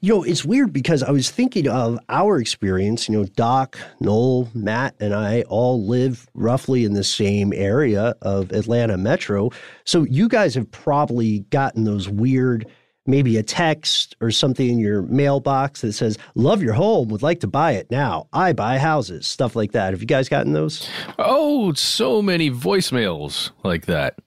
[0.00, 3.08] you know, it's weird because I was thinking of our experience.
[3.08, 8.50] You know, Doc, Noel, Matt, and I all live roughly in the same area of
[8.52, 9.50] Atlanta Metro.
[9.84, 12.66] So you guys have probably gotten those weird
[13.08, 17.40] maybe a text or something in your mailbox that says, Love your home, would like
[17.40, 18.28] to buy it now.
[18.32, 19.92] I buy houses, stuff like that.
[19.92, 20.88] Have you guys gotten those?
[21.18, 24.18] Oh, so many voicemails like that.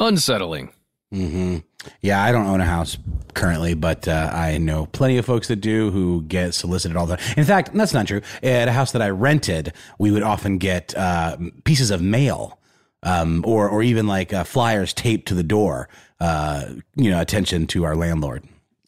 [0.00, 0.70] Unsettling.
[1.14, 1.58] Mm-hmm.
[2.00, 2.98] Yeah, I don't own a house
[3.34, 7.16] currently, but uh, I know plenty of folks that do who get solicited all the.
[7.16, 7.34] Time.
[7.36, 8.22] In fact, that's not true.
[8.42, 12.58] At a house that I rented, we would often get uh, pieces of mail,
[13.06, 15.88] um, or or even like uh, flyers taped to the door
[16.20, 18.44] uh, you know, attention to our landlord.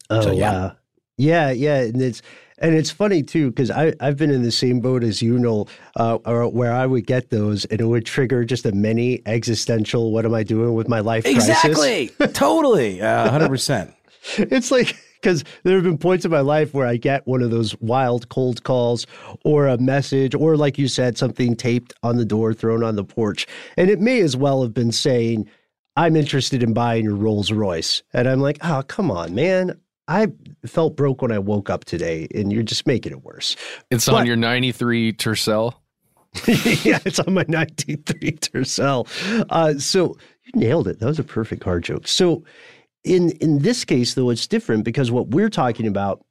[0.09, 0.51] Oh so, yeah.
[0.51, 0.75] wow,
[1.17, 2.21] yeah, yeah, and it's
[2.57, 5.67] and it's funny too because I I've been in the same boat as you know,
[5.95, 10.11] uh, where I would get those and it would trigger just a mini existential.
[10.11, 11.25] What am I doing with my life?
[11.25, 13.93] Exactly, totally, uh, hundred percent.
[14.37, 17.51] It's like because there have been points in my life where I get one of
[17.51, 19.05] those wild cold calls
[19.43, 23.03] or a message, or like you said, something taped on the door, thrown on the
[23.03, 23.47] porch.
[23.77, 25.49] And it may as well have been saying,
[25.95, 28.03] I'm interested in buying your Rolls Royce.
[28.13, 29.79] And I'm like, oh, come on, man.
[30.07, 30.27] I
[30.65, 33.55] felt broke when I woke up today, and you're just making it worse.
[33.91, 35.73] It's but, on your 93 Tercel.
[36.83, 39.07] yeah, it's on my 93 Tercel.
[39.49, 40.15] Uh, so
[40.45, 40.99] you nailed it.
[40.99, 42.07] That was a perfect car joke.
[42.07, 42.43] So
[43.03, 46.23] in in this case, though, it's different because what we're talking about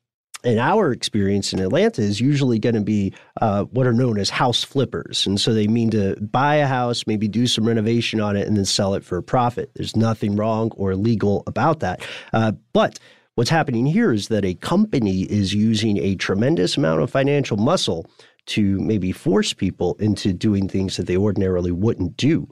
[0.44, 4.30] in our experience in Atlanta is usually going to be uh, what are known as
[4.30, 5.26] house flippers.
[5.26, 8.56] And so they mean to buy a house, maybe do some renovation on it, and
[8.56, 9.70] then sell it for a profit.
[9.74, 12.06] There's nothing wrong or illegal about that.
[12.32, 13.00] Uh, but
[13.34, 18.06] what's happening here is that a company is using a tremendous amount of financial muscle
[18.46, 22.48] to maybe force people into doing things that they ordinarily wouldn't do.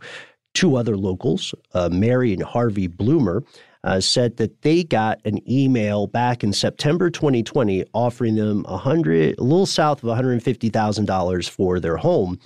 [0.55, 3.43] Two other locals, uh, Mary and Harvey Bloomer,
[3.85, 9.39] uh, said that they got an email back in September 2020 offering them a hundred,
[9.39, 12.39] a little south of $150,000 for their home,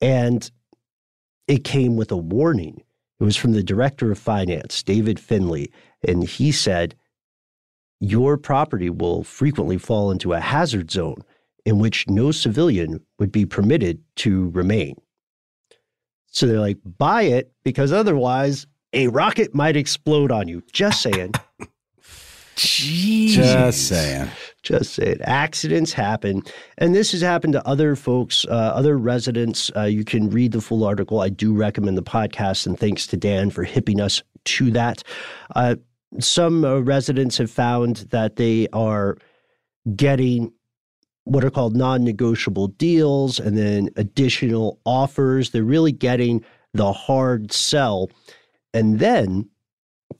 [0.00, 0.50] and
[1.46, 2.82] it came with a warning.
[3.18, 5.70] It was from the director of finance, David Finley,
[6.06, 6.94] and he said,
[8.00, 11.22] "Your property will frequently fall into a hazard zone."
[11.66, 14.96] In which no civilian would be permitted to remain.
[16.30, 20.62] So they're like, buy it because otherwise a rocket might explode on you.
[20.72, 21.34] Just saying.
[22.56, 23.30] Jeez.
[23.30, 24.28] Just saying.
[24.62, 25.18] Just saying.
[25.22, 26.42] Accidents happen.
[26.76, 29.70] And this has happened to other folks, uh, other residents.
[29.74, 31.20] Uh, you can read the full article.
[31.20, 32.66] I do recommend the podcast.
[32.66, 35.02] And thanks to Dan for hipping us to that.
[35.56, 35.76] Uh,
[36.18, 39.16] some uh, residents have found that they are
[39.96, 40.52] getting
[41.24, 45.50] what are called non negotiable deals and then additional offers.
[45.50, 48.10] They're really getting the hard sell.
[48.72, 49.48] And then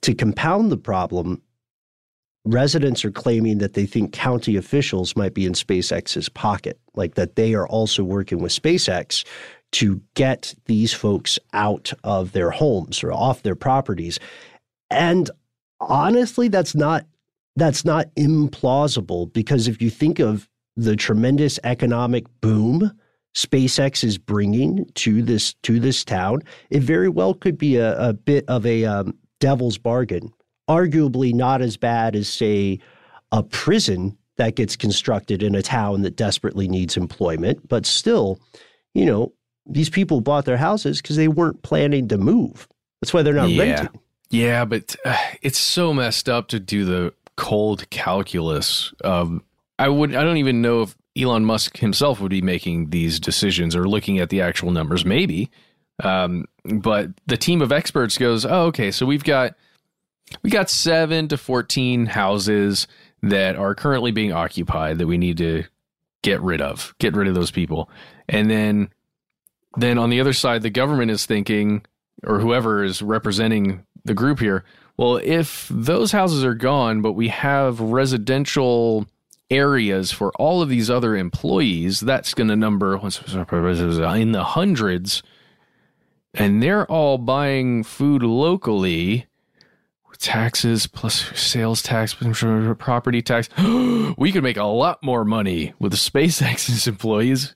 [0.03, 1.43] to compound the problem,
[2.45, 7.37] residents are claiming that they think county officials might be in SpaceX's pocket, like that
[7.37, 9.25] they are also working with SpaceX
[9.73, 14.19] to get these folks out of their homes or off their properties.
[14.91, 15.31] And
[15.81, 17.07] honestly, that's not
[17.57, 22.93] that's not implausible because if you think of the tremendous economic boom
[23.35, 28.13] SpaceX is bringing to this to this town, it very well could be a, a
[28.13, 30.33] bit of a um, devil's bargain.
[30.69, 32.79] Arguably, not as bad as say
[33.33, 38.41] a prison that gets constructed in a town that desperately needs employment, but still,
[38.95, 39.33] you know,
[39.67, 42.67] these people bought their houses because they weren't planning to move.
[43.01, 43.63] That's why they're not yeah.
[43.63, 44.01] renting.
[44.31, 48.93] Yeah, but uh, it's so messed up to do the cold calculus.
[49.05, 49.43] Um,
[49.79, 50.15] I would.
[50.15, 54.19] I don't even know if Elon Musk himself would be making these decisions or looking
[54.19, 55.05] at the actual numbers.
[55.05, 55.51] Maybe,
[56.03, 58.91] um, but the team of experts goes, "Oh, okay.
[58.91, 59.55] So we've got
[60.43, 62.87] we got seven to fourteen houses
[63.23, 65.65] that are currently being occupied that we need to
[66.23, 66.95] get rid of.
[66.99, 67.91] Get rid of those people,
[68.29, 68.91] and then."
[69.77, 71.87] Then on the other side, the government is thinking,
[72.25, 74.65] or whoever is representing the group here,
[74.97, 79.07] well, if those houses are gone, but we have residential
[79.51, 82.97] areas for all of these other employees, that's going to number
[84.15, 85.23] in the hundreds.
[86.35, 89.27] And they're all buying food locally.
[90.09, 92.15] With taxes plus sales tax,
[92.75, 93.49] property tax.
[94.19, 97.55] we could make a lot more money with SpaceX's employees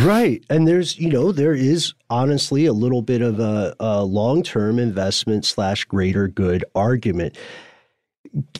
[0.00, 0.44] right.
[0.50, 4.78] And there's, you know, there is honestly a little bit of a, a long term
[4.78, 7.36] investment slash greater good argument.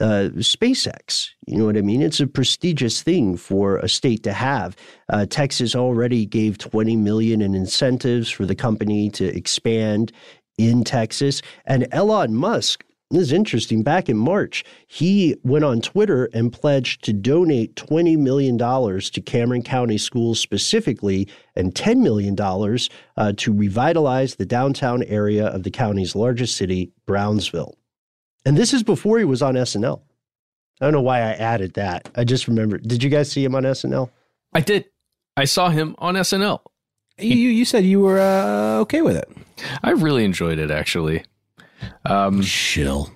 [0.00, 1.30] uh, SpaceX.
[1.46, 2.02] You know what I mean?
[2.02, 4.76] It's a prestigious thing for a state to have.
[5.08, 10.12] Uh, Texas already gave 20 million in incentives for the company to expand
[10.58, 12.84] in Texas, and Elon Musk.
[13.10, 13.82] This is interesting.
[13.82, 19.62] Back in March, he went on Twitter and pledged to donate $20 million to Cameron
[19.62, 21.26] County schools specifically
[21.56, 22.36] and $10 million
[23.16, 27.77] uh, to revitalize the downtown area of the county's largest city, Brownsville.
[28.48, 30.00] And this is before he was on SNL.
[30.80, 32.08] I don't know why I added that.
[32.16, 32.78] I just remember.
[32.78, 34.08] Did you guys see him on SNL?
[34.54, 34.86] I did.
[35.36, 36.60] I saw him on SNL.
[37.18, 39.30] You you said you were uh, okay with it.
[39.82, 41.24] I really enjoyed it actually.
[42.06, 43.12] Um, Chill.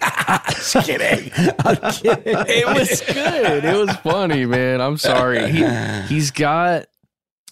[0.50, 1.32] Just kidding.
[1.58, 2.22] I'm kidding.
[2.24, 3.64] It was good.
[3.64, 4.80] It was funny, man.
[4.80, 5.50] I'm sorry.
[5.50, 5.66] He
[6.06, 6.86] he's got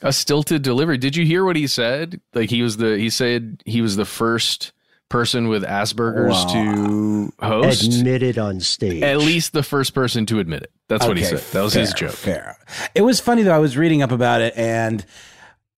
[0.01, 0.97] a stilted delivery.
[0.97, 2.20] Did you hear what he said?
[2.35, 4.70] Like he was the he said he was the first
[5.09, 6.53] person with Asperger's wow.
[6.53, 7.85] to host.
[7.85, 9.03] Admitted on stage.
[9.03, 10.73] At least the first person to admit it.
[10.89, 11.39] That's okay, what he said.
[11.53, 12.13] That was fair, his joke.
[12.13, 12.59] Fair.
[12.95, 13.55] It was funny though.
[13.55, 15.05] I was reading up about it and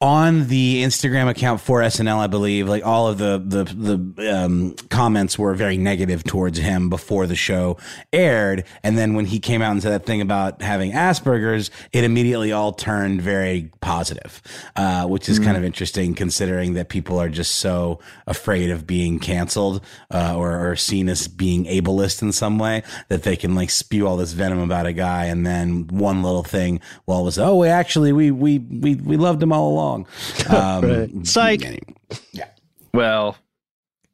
[0.00, 4.74] on the Instagram account for SNL, I believe, like all of the the the um,
[4.90, 7.78] comments were very negative towards him before the show
[8.12, 12.04] aired, and then when he came out and said that thing about having Asperger's, it
[12.04, 14.40] immediately all turned very positive,
[14.76, 15.46] uh, which is mm-hmm.
[15.46, 20.70] kind of interesting considering that people are just so afraid of being canceled uh, or,
[20.70, 24.32] or seen as being ableist in some way that they can like spew all this
[24.32, 28.30] venom about a guy, and then one little thing, well, was oh, we actually we
[28.30, 30.06] we we we loved him all along long.
[30.48, 31.26] Um, right.
[31.26, 31.94] Psych.
[32.32, 32.46] Yeah.
[32.94, 33.36] Well,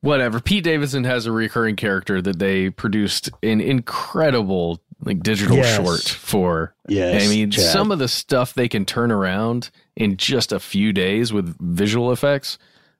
[0.00, 0.40] whatever.
[0.40, 5.76] Pete Davidson has a recurring character that they produced an incredible like digital yes.
[5.76, 6.74] short for.
[6.88, 7.64] Yes, I mean, Chad.
[7.64, 12.12] some of the stuff they can turn around in just a few days with visual
[12.12, 12.58] effects.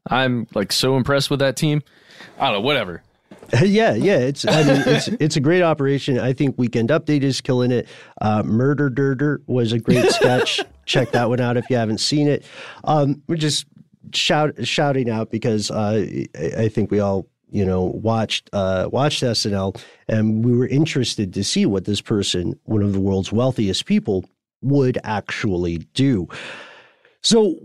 [0.08, 1.82] I'm like so impressed with that team.
[2.38, 3.02] I don't know, whatever.
[3.62, 4.18] yeah, yeah.
[4.18, 6.18] It's I mean it's it's a great operation.
[6.18, 7.88] I think Weekend Update is killing it.
[8.20, 10.60] Uh, Murder Durder was a great sketch.
[10.86, 12.44] check that one out if you haven't seen it.
[12.84, 13.66] Um, we're just
[14.12, 16.06] shout, shouting out because uh,
[16.58, 21.44] I think we all you know watched uh, watched SNL and we were interested to
[21.44, 24.24] see what this person, one of the world's wealthiest people,
[24.62, 26.28] would actually do.
[27.22, 27.56] So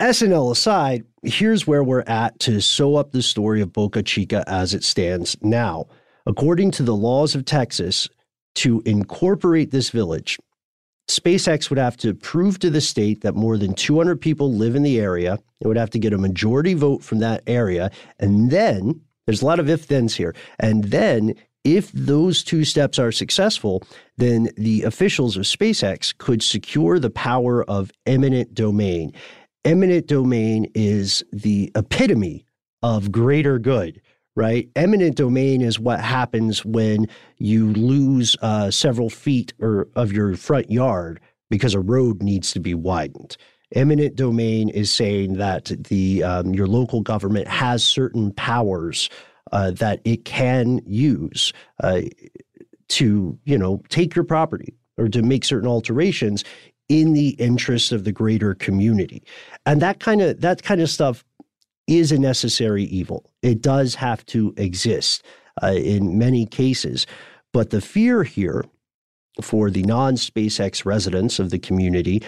[0.00, 4.72] SNL aside, here's where we're at to sew up the story of Boca Chica as
[4.72, 5.86] it stands now.
[6.26, 8.08] According to the laws of Texas,
[8.56, 10.38] to incorporate this village,
[11.10, 14.82] SpaceX would have to prove to the state that more than 200 people live in
[14.82, 15.38] the area.
[15.60, 17.90] It would have to get a majority vote from that area.
[18.18, 20.34] And then there's a lot of if thens here.
[20.58, 21.34] And then
[21.64, 23.82] if those two steps are successful,
[24.16, 29.12] then the officials of SpaceX could secure the power of eminent domain.
[29.64, 32.46] Eminent domain is the epitome
[32.82, 34.00] of greater good
[34.36, 34.68] right?
[34.76, 37.08] Eminent domain is what happens when
[37.38, 41.20] you lose uh, several feet or of your front yard
[41.50, 43.36] because a road needs to be widened.
[43.74, 49.08] Eminent domain is saying that the um, your local government has certain powers
[49.52, 51.52] uh, that it can use
[51.82, 52.02] uh,
[52.88, 56.44] to, you know, take your property or to make certain alterations
[56.88, 59.22] in the interest of the greater community.
[59.64, 61.24] And that kind of that kind of stuff
[61.90, 63.30] is a necessary evil.
[63.42, 65.24] It does have to exist
[65.62, 67.06] uh, in many cases.
[67.52, 68.64] But the fear here
[69.42, 72.22] for the non SpaceX residents of the community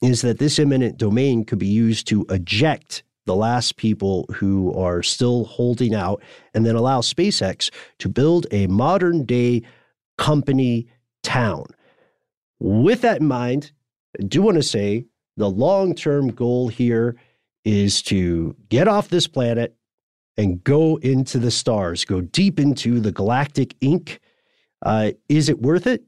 [0.00, 5.02] is that this eminent domain could be used to eject the last people who are
[5.02, 6.22] still holding out
[6.54, 9.62] and then allow SpaceX to build a modern day
[10.16, 10.86] company
[11.22, 11.66] town.
[12.60, 13.72] With that in mind,
[14.18, 15.04] I do want to say
[15.36, 17.16] the long term goal here
[17.64, 19.76] is to get off this planet
[20.36, 24.20] and go into the stars, go deep into the galactic ink.
[24.82, 26.04] Uh, is it worth it?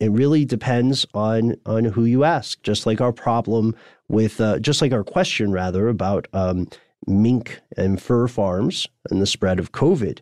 [0.00, 2.60] It really depends on on who you ask.
[2.62, 3.74] Just like our problem
[4.08, 6.68] with, uh, just like our question rather about um,
[7.06, 10.20] mink and fur farms and the spread of COVID.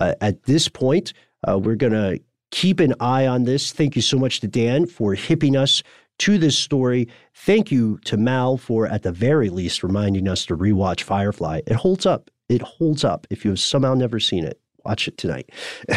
[0.00, 1.12] Uh, at this point,
[1.46, 2.20] uh, we're going to
[2.50, 3.72] keep an eye on this.
[3.72, 5.82] Thank you so much to Dan for hipping us
[6.22, 7.08] to this story.
[7.34, 11.62] Thank you to Mal for, at the very least, reminding us to rewatch Firefly.
[11.66, 12.30] It holds up.
[12.48, 13.26] It holds up.
[13.28, 15.50] If you have somehow never seen it, watch it tonight.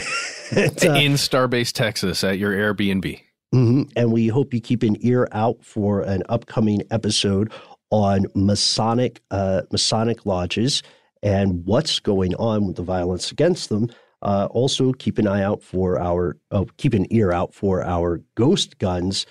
[0.51, 3.21] and, uh, In Starbase, Texas, at your Airbnb.
[3.53, 3.84] Mm-hmm.
[3.95, 7.53] And we hope you keep an ear out for an upcoming episode
[7.91, 10.82] on Masonic uh, Masonic lodges
[11.21, 13.91] and what's going on with the violence against them.
[14.23, 18.21] Uh, also, keep an eye out for our uh, keep an ear out for our
[18.34, 19.28] ghost guns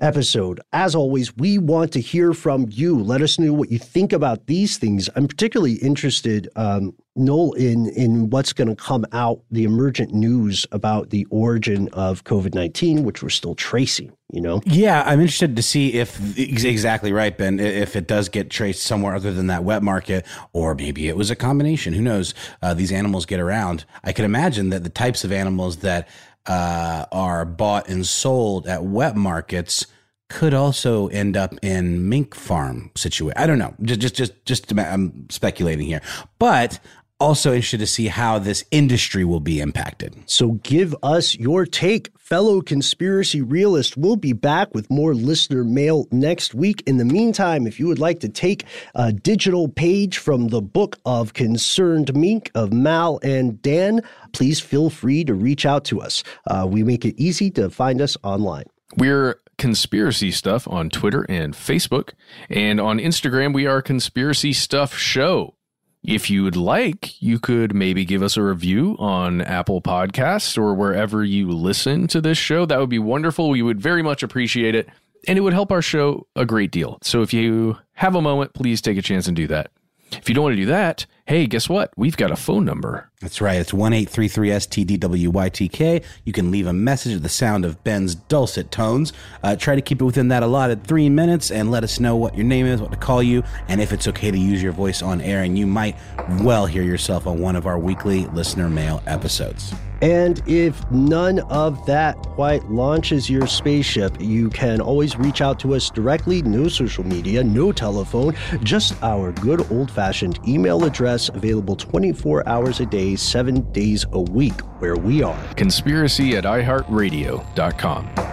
[0.00, 0.60] episode.
[0.72, 2.98] As always, we want to hear from you.
[2.98, 5.08] Let us know what you think about these things.
[5.16, 10.66] I'm particularly interested, um, Noel, in in what's going to come out, the emergent news
[10.72, 14.12] about the origin of COVID 19, which we're still tracing.
[14.32, 14.62] You know?
[14.64, 17.58] Yeah, I'm interested to see if exactly right, Ben.
[17.58, 21.30] If it does get traced somewhere other than that wet market, or maybe it was
[21.30, 21.92] a combination.
[21.94, 22.32] Who knows?
[22.62, 23.84] Uh, these animals get around.
[24.04, 26.08] I can imagine that the types of animals that
[26.46, 29.86] uh, are bought and sold at wet markets
[30.30, 33.36] could also end up in mink farm situation.
[33.36, 33.74] I don't know.
[33.82, 34.78] Just, just, just, just.
[34.78, 36.00] I'm speculating here,
[36.38, 36.78] but
[37.20, 40.16] also interested to see how this industry will be impacted.
[40.26, 43.96] So give us your take, fellow conspiracy realist.
[43.96, 46.82] We'll be back with more listener mail next week.
[46.86, 48.64] In the meantime, if you would like to take
[48.94, 54.00] a digital page from the book of Concerned Mink of Mal and Dan,
[54.32, 56.22] please feel free to reach out to us.
[56.46, 58.64] Uh, we make it easy to find us online.
[58.96, 62.14] We're conspiracy stuff on Twitter and Facebook.
[62.48, 65.54] And on Instagram, we are Conspiracy Stuff Show.
[66.02, 70.74] If you would like, you could maybe give us a review on Apple Podcasts or
[70.74, 72.64] wherever you listen to this show.
[72.64, 73.50] That would be wonderful.
[73.50, 74.88] We would very much appreciate it.
[75.28, 76.98] And it would help our show a great deal.
[77.02, 79.70] So if you have a moment, please take a chance and do that.
[80.12, 81.92] If you don't want to do that, hey, guess what?
[81.96, 83.08] We've got a phone number.
[83.20, 83.60] That's right.
[83.60, 86.04] It's 1 STDWYTK.
[86.24, 89.12] You can leave a message at the sound of Ben's dulcet tones.
[89.44, 92.34] Uh, try to keep it within that allotted three minutes and let us know what
[92.34, 95.02] your name is, what to call you, and if it's okay to use your voice
[95.02, 95.44] on air.
[95.44, 95.96] And you might
[96.40, 99.72] well hear yourself on one of our weekly listener mail episodes.
[100.02, 105.74] And if none of that quite launches your spaceship, you can always reach out to
[105.74, 106.40] us directly.
[106.40, 112.80] No social media, no telephone, just our good old fashioned email address available 24 hours
[112.80, 118.30] a day, seven days a week, where we are conspiracy at iHeartRadio.com.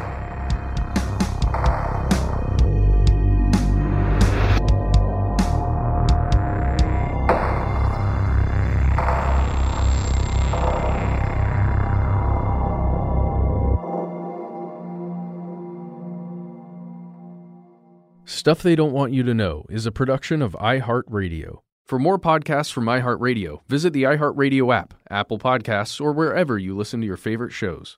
[18.48, 21.60] Stuff They Don't Want You to Know is a production of iHeartRadio.
[21.88, 27.00] For more podcasts from iHeartRadio, visit the iHeartRadio app, Apple Podcasts, or wherever you listen
[27.00, 27.98] to your favorite shows.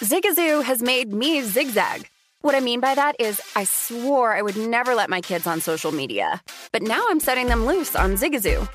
[0.00, 2.10] Zigazoo has made me zigzag.
[2.42, 5.62] What I mean by that is, I swore I would never let my kids on
[5.62, 6.42] social media.
[6.70, 8.68] But now I'm setting them loose on Zigazoo.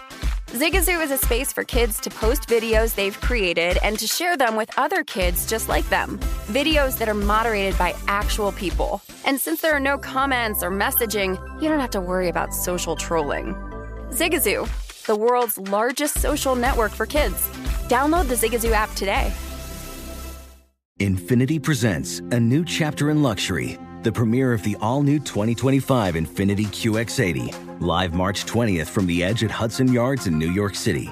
[0.47, 4.55] Zigazoo is a space for kids to post videos they've created and to share them
[4.55, 6.17] with other kids just like them.
[6.47, 9.03] Videos that are moderated by actual people.
[9.25, 12.95] And since there are no comments or messaging, you don't have to worry about social
[12.95, 13.55] trolling.
[14.11, 14.67] Zigazoo,
[15.05, 17.35] the world's largest social network for kids.
[17.87, 19.31] Download the Zigazoo app today.
[20.99, 26.67] Infiniti presents a new chapter in luxury, the premiere of the all new 2025 Infiniti
[26.67, 31.11] QX80, live March 20th from the edge at Hudson Yards in New York City,